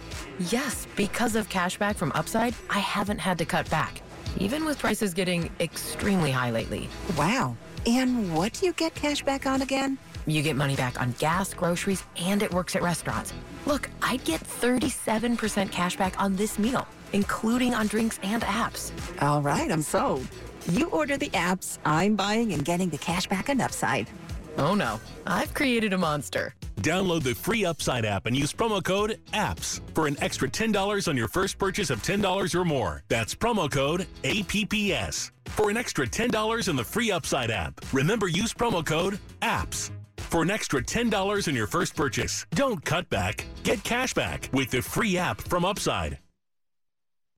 Yes, 0.52 0.88
because 0.98 1.38
of 1.38 1.48
cash 1.48 1.80
back 1.80 1.96
from 1.96 2.12
Upside, 2.14 2.54
I 2.70 2.80
haven't 2.80 3.20
had 3.20 3.38
to 3.38 3.46
cut 3.46 3.68
back, 3.70 4.02
even 4.38 4.66
with 4.66 4.78
prices 4.78 5.14
getting 5.14 5.50
extremely 5.62 6.32
high 6.32 6.52
lately. 6.52 6.90
Wow. 7.18 7.56
And 7.86 8.34
what 8.36 8.54
do 8.54 8.66
you 8.66 8.74
get 8.74 8.96
cash 8.96 9.24
back 9.24 9.46
on 9.46 9.62
again? 9.62 9.98
You 10.26 10.42
get 10.42 10.56
money 10.56 10.76
back 10.76 11.00
on 11.00 11.14
gas, 11.20 11.54
groceries, 11.54 12.04
and 12.18 12.42
it 12.42 12.52
works 12.52 12.76
at 12.76 12.82
restaurants. 12.82 13.32
Look, 13.68 13.90
I'd 14.02 14.24
get 14.24 14.42
37% 14.42 15.72
cash 15.72 15.96
back 15.96 16.20
on 16.20 16.36
this 16.36 16.58
meal, 16.58 16.88
including 17.14 17.76
on 17.76 17.86
drinks 17.88 18.20
and 18.24 18.42
apps. 18.44 18.92
All 19.22 19.42
right, 19.42 19.72
I'm 19.72 19.84
sold. 19.84 20.28
You 20.72 20.90
order 20.90 21.16
the 21.16 21.30
apps, 21.30 21.78
I'm 21.86 22.16
buying 22.16 22.54
and 22.54 22.66
getting 22.66 22.90
the 22.90 22.98
cash 22.98 23.28
back 23.28 23.50
on 23.50 23.62
Upside. 23.62 24.10
Oh 24.58 24.74
no, 24.74 25.00
I've 25.28 25.54
created 25.54 25.94
a 25.94 25.98
monster. 25.98 26.56
Download 26.78 27.24
the 27.24 27.34
free 27.34 27.66
Upside 27.66 28.06
app 28.06 28.26
and 28.26 28.36
use 28.36 28.54
promo 28.54 28.84
code 28.84 29.20
APPS 29.34 29.82
for 29.94 30.08
an 30.08 30.18
extra 30.22 30.50
$10 30.50 31.08
on 31.08 31.18
your 31.18 31.28
first 31.28 31.58
purchase 31.58 31.90
of 31.90 32.02
$10 32.02 32.56
or 32.56 32.66
more. 32.66 33.04
That's 33.08 33.34
promo 33.36 33.70
code 33.72 34.08
APPS 34.24 35.32
for 35.48 35.70
an 35.70 35.78
extra 35.78 36.08
$10 36.08 36.68
in 36.68 36.76
the 36.76 36.84
free 36.84 37.12
Upside 37.12 37.52
app. 37.52 37.82
Remember, 37.94 38.28
use 38.28 38.54
promo 38.54 38.86
code 38.86 39.20
APPS 39.42 39.92
for 40.18 40.42
an 40.42 40.52
extra 40.52 40.82
$10 40.82 41.48
on 41.48 41.56
your 41.56 41.68
first 41.68 41.96
purchase. 41.96 42.46
Don't 42.52 42.84
cut 42.84 43.10
back, 43.10 43.46
get 43.64 43.84
cash 43.84 44.14
back 44.14 44.50
with 44.52 44.72
the 44.72 44.82
free 44.82 45.18
app 45.18 45.42
from 45.42 45.64
Upside. 45.64 46.20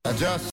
Adjust. 0.04 0.46